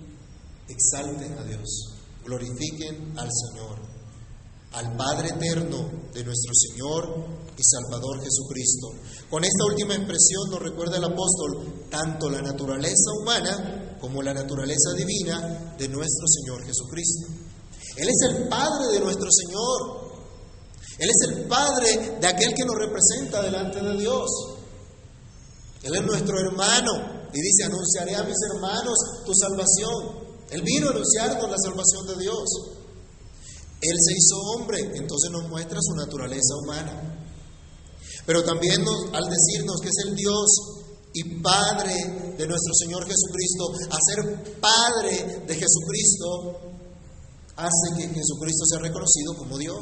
exalten 0.67 1.37
a 1.37 1.43
Dios, 1.43 1.95
glorifiquen 2.25 3.17
al 3.17 3.29
Señor 3.31 4.00
al 4.71 4.95
Padre 4.95 5.29
eterno 5.29 5.89
de 6.13 6.23
nuestro 6.23 6.53
Señor 6.53 7.51
y 7.57 7.61
Salvador 7.63 8.23
Jesucristo. 8.23 8.87
Con 9.29 9.43
esta 9.43 9.65
última 9.65 9.95
expresión 9.95 10.49
nos 10.49 10.61
recuerda 10.61 10.97
el 10.97 11.03
apóstol 11.03 11.87
tanto 11.89 12.29
la 12.29 12.41
naturaleza 12.41 13.11
humana 13.21 13.97
como 13.99 14.21
la 14.21 14.33
naturaleza 14.33 14.93
divina 14.95 15.75
de 15.77 15.87
nuestro 15.89 16.25
Señor 16.27 16.65
Jesucristo. 16.65 17.27
Él 17.97 18.07
es 18.07 18.29
el 18.29 18.47
Padre 18.47 18.87
de 18.93 18.99
nuestro 19.01 19.27
Señor. 19.29 20.11
Él 20.97 21.09
es 21.09 21.29
el 21.29 21.47
Padre 21.47 22.17
de 22.21 22.27
aquel 22.27 22.53
que 22.53 22.65
nos 22.65 22.75
representa 22.75 23.41
delante 23.41 23.81
de 23.81 23.97
Dios. 23.97 24.29
Él 25.83 25.95
es 25.95 26.01
nuestro 26.03 26.39
hermano 26.39 26.91
y 27.33 27.41
dice, 27.41 27.63
anunciaré 27.65 28.15
a 28.15 28.23
mis 28.23 28.37
hermanos 28.53 28.97
tu 29.25 29.33
salvación. 29.33 30.21
Él 30.51 30.61
vino 30.61 30.87
a 30.87 30.91
anunciarnos 30.91 31.49
la 31.49 31.57
salvación 31.57 32.07
de 32.07 32.23
Dios. 32.23 32.80
Él 33.81 33.97
se 33.99 34.13
hizo 34.13 34.37
hombre, 34.53 34.79
entonces 34.95 35.31
nos 35.31 35.49
muestra 35.49 35.79
su 35.81 35.95
naturaleza 35.95 36.55
humana. 36.63 37.17
Pero 38.25 38.43
también 38.43 38.81
al 39.13 39.25
decirnos 39.29 39.81
que 39.81 39.89
es 39.89 40.05
el 40.05 40.15
Dios 40.15 40.47
y 41.13 41.41
Padre 41.41 41.95
de 42.37 42.47
nuestro 42.47 42.73
Señor 42.73 43.05
Jesucristo, 43.05 43.71
hacer 43.89 44.59
Padre 44.61 45.43
de 45.47 45.55
Jesucristo 45.55 46.71
hace 47.55 47.95
que 47.97 48.07
Jesucristo 48.07 48.65
sea 48.65 48.79
reconocido 48.79 49.35
como 49.37 49.57
Dios. 49.57 49.81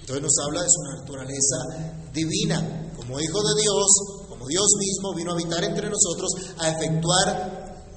Entonces 0.00 0.22
nos 0.22 0.38
habla 0.44 0.62
de 0.62 0.68
su 0.68 0.82
naturaleza 0.98 2.10
divina. 2.12 2.92
Como 2.96 3.20
Hijo 3.20 3.42
de 3.42 3.60
Dios, 3.60 4.26
como 4.28 4.46
Dios 4.48 4.66
mismo, 4.78 5.14
vino 5.14 5.30
a 5.30 5.34
habitar 5.34 5.62
entre 5.64 5.88
nosotros 5.88 6.30
a 6.58 6.70
efectuar, 6.70 7.88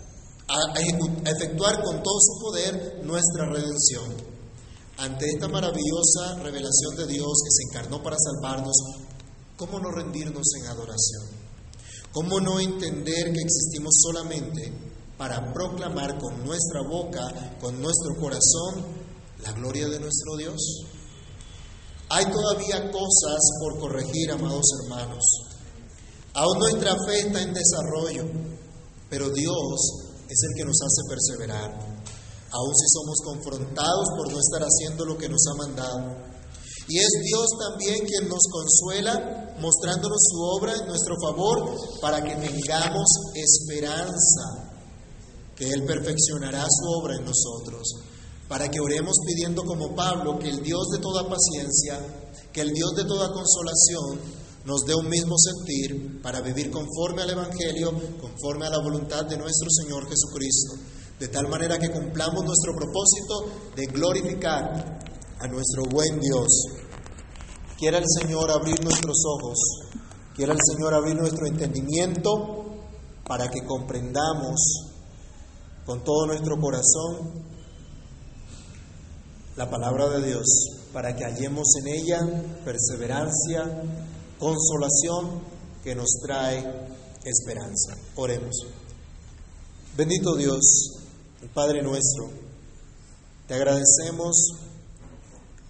a 0.48 1.30
efectuar 1.30 1.84
con 1.84 2.04
todo 2.04 2.20
su 2.20 2.40
poder 2.42 3.02
nuestra 3.04 3.50
redención. 3.50 4.23
Ante 4.98 5.26
esta 5.26 5.48
maravillosa 5.48 6.36
revelación 6.42 6.96
de 6.98 7.08
Dios 7.08 7.34
que 7.44 7.52
se 7.52 7.64
encarnó 7.70 8.02
para 8.04 8.16
salvarnos, 8.18 8.76
¿cómo 9.58 9.80
no 9.80 9.92
rendirnos 9.92 10.46
en 10.60 10.68
adoración? 10.68 11.24
¿Cómo 12.12 12.40
no 12.40 12.60
entender 12.60 13.34
que 13.34 13.42
existimos 13.42 13.96
solamente 14.02 14.72
para 15.18 15.52
proclamar 15.52 16.20
con 16.20 16.46
nuestra 16.46 16.82
boca, 16.88 17.58
con 17.60 17.82
nuestro 17.82 18.16
corazón, 18.20 18.86
la 19.42 19.52
gloria 19.54 19.88
de 19.88 20.00
nuestro 20.00 20.38
Dios? 20.38 20.62
Hay 22.10 22.26
todavía 22.26 22.92
cosas 22.92 23.40
por 23.60 23.80
corregir, 23.80 24.32
amados 24.32 24.66
hermanos. 24.84 25.24
Aún 26.36 26.60
nuestra 26.60 26.96
fe 27.08 27.22
está 27.22 27.42
en 27.42 27.54
desarrollo, 27.54 28.26
pero 29.10 29.30
Dios 29.32 30.14
es 30.30 30.44
el 30.44 30.56
que 30.56 30.66
nos 30.66 30.78
hace 30.82 31.10
perseverar, 31.10 31.93
aun 32.54 32.74
si 32.76 32.88
somos 32.90 33.18
confrontados 33.26 34.08
por 34.16 34.32
no 34.32 34.38
estar 34.40 34.62
haciendo 34.62 35.06
lo 35.06 35.18
que 35.18 35.30
nos 35.30 35.42
ha 35.48 35.56
mandado. 35.56 36.34
Y 36.88 37.00
es 37.00 37.10
Dios 37.24 37.48
también 37.60 38.06
quien 38.06 38.28
nos 38.28 38.44
consuela, 38.52 39.56
mostrándonos 39.60 40.20
su 40.20 40.42
obra 40.42 40.74
en 40.76 40.88
nuestro 40.88 41.16
favor, 41.22 41.76
para 42.02 42.22
que 42.22 42.36
tengamos 42.36 43.08
esperanza, 43.34 44.74
que 45.56 45.72
Él 45.72 45.86
perfeccionará 45.86 46.66
su 46.70 46.90
obra 47.00 47.16
en 47.16 47.26
nosotros, 47.26 47.88
para 48.50 48.70
que 48.70 48.82
oremos 48.82 49.16
pidiendo 49.26 49.64
como 49.64 49.96
Pablo 49.96 50.38
que 50.38 50.50
el 50.50 50.62
Dios 50.62 50.90
de 50.92 51.00
toda 51.00 51.28
paciencia, 51.28 52.00
que 52.52 52.62
el 52.62 52.74
Dios 52.74 52.92
de 52.96 53.06
toda 53.06 53.34
consolación, 53.34 54.20
nos 54.66 54.86
dé 54.86 54.96
un 54.96 55.10
mismo 55.10 55.36
sentir 55.38 56.22
para 56.22 56.42
vivir 56.42 56.70
conforme 56.70 57.22
al 57.22 57.30
Evangelio, 57.30 57.92
conforme 58.22 58.66
a 58.66 58.70
la 58.70 58.80
voluntad 58.80 59.26
de 59.26 59.38
nuestro 59.38 59.70
Señor 59.70 60.08
Jesucristo, 60.08 60.76
de 61.20 61.28
tal 61.28 61.48
manera 61.48 61.78
que 61.78 61.92
cumplamos 61.92 62.44
nuestro 62.44 62.74
propósito 62.76 63.72
de 63.76 63.86
glorificar 63.88 65.00
a 65.40 65.48
nuestro 65.48 65.86
buen 65.86 66.20
Dios. 66.20 66.66
Quiera 67.78 67.98
el 67.98 68.06
Señor 68.20 68.52
abrir 68.52 68.84
nuestros 68.84 69.18
ojos, 69.26 69.60
quiera 70.36 70.54
el 70.54 70.60
Señor 70.72 70.94
abrir 70.94 71.16
nuestro 71.16 71.48
entendimiento 71.48 72.66
para 73.26 73.50
que 73.50 73.66
comprendamos 73.66 74.60
con 75.86 76.04
todo 76.04 76.28
nuestro 76.28 76.58
corazón 76.60 77.44
la 79.56 79.70
palabra 79.70 80.10
de 80.10 80.28
Dios, 80.28 80.46
para 80.94 81.16
que 81.16 81.26
hallemos 81.26 81.68
en 81.82 81.88
ella 81.88 82.20
perseverancia, 82.66 83.84
consolación 84.40 85.42
que 85.84 85.94
nos 85.94 86.10
trae 86.26 86.60
esperanza. 87.24 87.96
Oremos. 88.16 88.56
Bendito 89.96 90.36
Dios, 90.36 91.03
Padre 91.50 91.82
nuestro, 91.82 92.30
te 93.48 93.56
agradecemos 93.56 94.36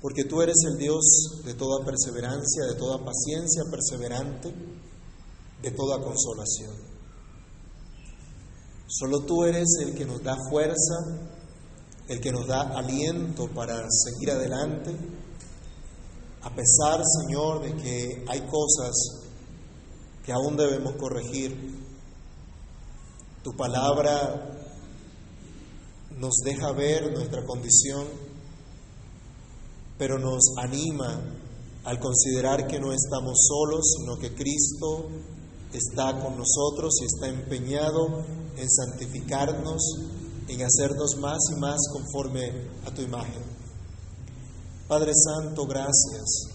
porque 0.01 0.26
tú 0.26 0.41
eres 0.41 0.57
el 0.67 0.78
Dios 0.78 1.41
de 1.45 1.53
toda 1.53 1.86
perseverancia, 1.86 2.65
de 2.65 2.76
toda 2.76 3.03
paciencia 3.03 3.63
perseverante, 3.71 4.53
de 5.61 5.71
toda 5.71 6.03
consolación. 6.03 6.76
Solo 8.88 9.21
tú 9.21 9.45
eres 9.45 9.67
el 9.82 9.95
que 9.95 10.05
nos 10.05 10.21
da 10.21 10.36
fuerza, 10.49 10.95
el 12.07 12.19
que 12.19 12.32
nos 12.32 12.47
da 12.47 12.61
aliento 12.78 13.47
para 13.47 13.88
seguir 13.89 14.32
adelante 14.32 14.95
a 16.43 16.49
pesar, 16.49 17.01
Señor, 17.21 17.61
de 17.61 17.74
que 17.82 18.26
hay 18.28 18.41
cosas 18.41 18.91
que 20.26 20.34
aún 20.34 20.57
debemos 20.57 20.93
corregir, 20.97 21.55
tu 23.41 23.55
palabra 23.55 24.62
nos 26.20 26.36
deja 26.43 26.72
ver 26.72 27.11
nuestra 27.11 27.43
condición, 27.45 28.07
pero 29.97 30.20
nos 30.20 30.41
anima 30.57 31.22
al 31.84 31.99
considerar 31.99 32.68
que 32.68 32.80
no 32.80 32.93
estamos 32.93 33.45
solos, 33.47 33.95
sino 33.97 34.18
que 34.18 34.34
Cristo 34.34 35.09
está 35.74 36.20
con 36.20 36.38
nosotros 36.38 36.93
y 37.01 37.05
está 37.05 37.28
empeñado 37.28 38.24
en 38.57 38.70
santificarnos, 38.70 39.82
en 40.47 40.61
hacernos 40.61 41.18
más 41.20 41.39
y 41.55 41.59
más 41.59 41.80
conforme 41.91 42.70
a 42.86 42.93
tu 42.93 43.01
imagen. 43.01 43.41
Padre 44.88 45.11
Santo, 45.16 45.66
gracias, 45.66 46.49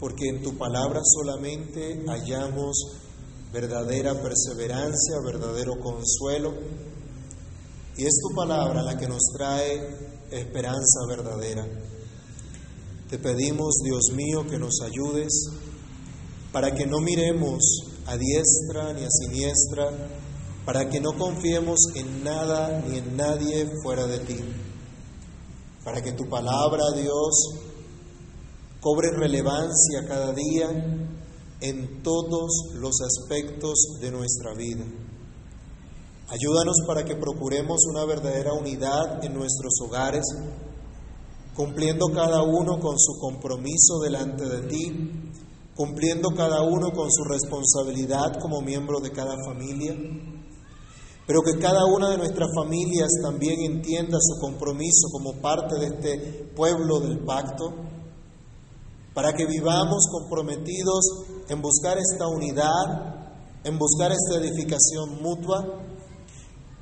porque 0.00 0.28
en 0.28 0.42
tu 0.42 0.56
palabra 0.58 1.00
solamente 1.04 2.02
hallamos 2.06 2.76
verdadera 3.52 4.20
perseverancia, 4.20 5.20
verdadero 5.24 5.78
consuelo, 5.78 6.54
y 7.96 8.04
es 8.04 8.14
tu 8.22 8.34
palabra 8.34 8.82
la 8.82 8.96
que 8.98 9.08
nos 9.08 9.22
trae 9.36 9.80
esperanza 10.30 11.00
verdadera. 11.08 11.66
Te 13.08 13.18
pedimos, 13.18 13.80
Dios 13.84 14.10
mío, 14.14 14.44
que 14.48 14.58
nos 14.58 14.80
ayudes 14.80 15.32
para 16.52 16.74
que 16.74 16.86
no 16.86 17.00
miremos 17.00 17.62
a 18.06 18.16
diestra 18.16 18.92
ni 18.92 19.04
a 19.04 19.10
siniestra, 19.10 19.90
para 20.64 20.88
que 20.88 21.00
no 21.00 21.16
confiemos 21.16 21.78
en 21.94 22.24
nada 22.24 22.82
ni 22.88 22.98
en 22.98 23.16
nadie 23.16 23.68
fuera 23.82 24.06
de 24.06 24.18
ti 24.20 24.40
para 25.84 26.00
que 26.00 26.12
tu 26.12 26.24
palabra, 26.28 26.82
Dios, 26.96 27.60
cobre 28.80 29.10
relevancia 29.10 30.08
cada 30.08 30.32
día 30.32 30.70
en 31.60 32.02
todos 32.02 32.50
los 32.74 32.94
aspectos 33.02 33.74
de 34.00 34.10
nuestra 34.10 34.54
vida. 34.54 34.84
Ayúdanos 36.28 36.76
para 36.86 37.04
que 37.04 37.16
procuremos 37.16 37.84
una 37.86 38.06
verdadera 38.06 38.54
unidad 38.54 39.22
en 39.22 39.34
nuestros 39.34 39.74
hogares, 39.82 40.24
cumpliendo 41.54 42.06
cada 42.14 42.42
uno 42.42 42.80
con 42.80 42.98
su 42.98 43.18
compromiso 43.20 43.98
delante 44.02 44.48
de 44.48 44.62
ti, 44.62 45.10
cumpliendo 45.76 46.30
cada 46.34 46.62
uno 46.62 46.92
con 46.92 47.12
su 47.12 47.24
responsabilidad 47.24 48.40
como 48.40 48.62
miembro 48.62 49.00
de 49.00 49.10
cada 49.10 49.34
familia. 49.44 49.94
Pero 51.26 51.42
que 51.42 51.58
cada 51.58 51.84
una 51.84 52.08
de 52.08 52.16
nuestras 52.16 52.48
familias 52.54 53.10
también 53.22 53.60
entienda 53.60 54.16
su 54.18 54.40
compromiso 54.40 55.08
como 55.12 55.34
parte 55.42 55.74
de 55.78 55.86
este 55.88 56.52
pueblo 56.56 57.00
del 57.00 57.18
pacto, 57.18 57.66
para 59.12 59.34
que 59.34 59.44
vivamos 59.44 60.08
comprometidos 60.10 61.04
en 61.50 61.60
buscar 61.60 61.98
esta 61.98 62.26
unidad, 62.28 63.28
en 63.62 63.78
buscar 63.78 64.10
esta 64.10 64.36
edificación 64.36 65.22
mutua, 65.22 65.84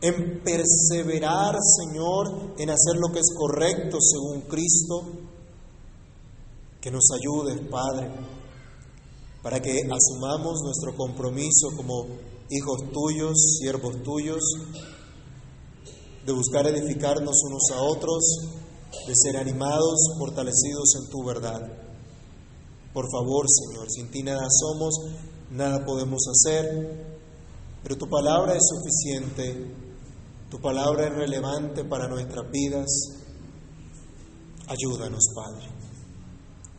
en 0.03 0.43
perseverar, 0.43 1.55
Señor, 1.79 2.55
en 2.59 2.71
hacer 2.71 2.97
lo 2.97 3.13
que 3.13 3.21
es 3.21 3.33
correcto 3.37 3.99
según 4.01 4.43
Cristo, 4.43 5.05
que 6.81 6.91
nos 6.91 7.05
ayude, 7.15 7.71
Padre, 7.71 8.11
para 9.45 9.61
que 9.61 9.71
asumamos 9.71 10.61
nuestro 10.65 10.97
compromiso 10.97 11.69
como 11.77 12.07
hijos 12.51 12.91
tuyos, 12.93 13.59
siervos 13.61 14.03
tuyos, 14.03 14.43
de 16.27 16.33
buscar 16.33 16.67
edificarnos 16.67 17.41
unos 17.45 17.71
a 17.73 17.83
otros, 17.83 18.25
de 19.07 19.15
ser 19.15 19.37
animados, 19.37 20.01
fortalecidos 20.19 20.97
en 21.01 21.11
tu 21.11 21.25
verdad. 21.25 21.61
Por 22.93 23.09
favor, 23.09 23.47
Señor, 23.49 23.89
sin 23.89 24.11
ti 24.11 24.25
nada 24.25 24.49
somos, 24.51 24.95
nada 25.51 25.85
podemos 25.85 26.23
hacer, 26.29 27.15
pero 27.85 27.97
tu 27.97 28.09
palabra 28.09 28.55
es 28.55 28.63
suficiente, 28.69 29.82
tu 30.53 30.61
palabra 30.61 31.07
es 31.07 31.15
relevante 31.15 31.83
para 31.83 32.07
nuestras 32.07 32.45
vidas. 32.51 32.87
Ayúdanos, 34.69 35.25
Padre, 35.35 35.67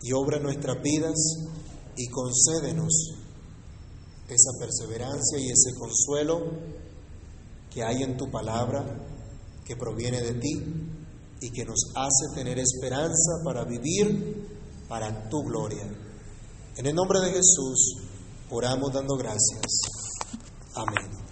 y 0.04 0.14
obra 0.14 0.38
nuestras 0.38 0.80
vidas 0.80 1.16
y 1.98 2.08
concédenos 2.08 3.16
esa 4.28 4.52
perseverancia 4.60 5.40
y 5.40 5.50
ese 5.50 5.74
consuelo 5.76 6.52
que 7.72 7.84
hay 7.84 8.04
en 8.04 8.16
tu 8.16 8.30
palabra, 8.30 8.86
que 9.66 9.76
proviene 9.76 10.22
de 10.22 10.36
ti 10.36 10.54
y 11.42 11.50
que 11.50 11.66
nos 11.66 11.94
hace 11.96 12.36
tener 12.36 12.60
esperanza 12.60 13.42
para 13.44 13.66
vivir 13.66 14.86
para 14.88 15.28
tu 15.30 15.42
gloria. 15.42 15.88
En 16.78 16.86
el 16.86 16.94
nombre 16.94 17.22
de 17.22 17.32
Jesús 17.32 17.96
oramos 18.52 18.94
dando 18.94 19.16
gracias. 19.16 19.66
Amén. 20.76 21.23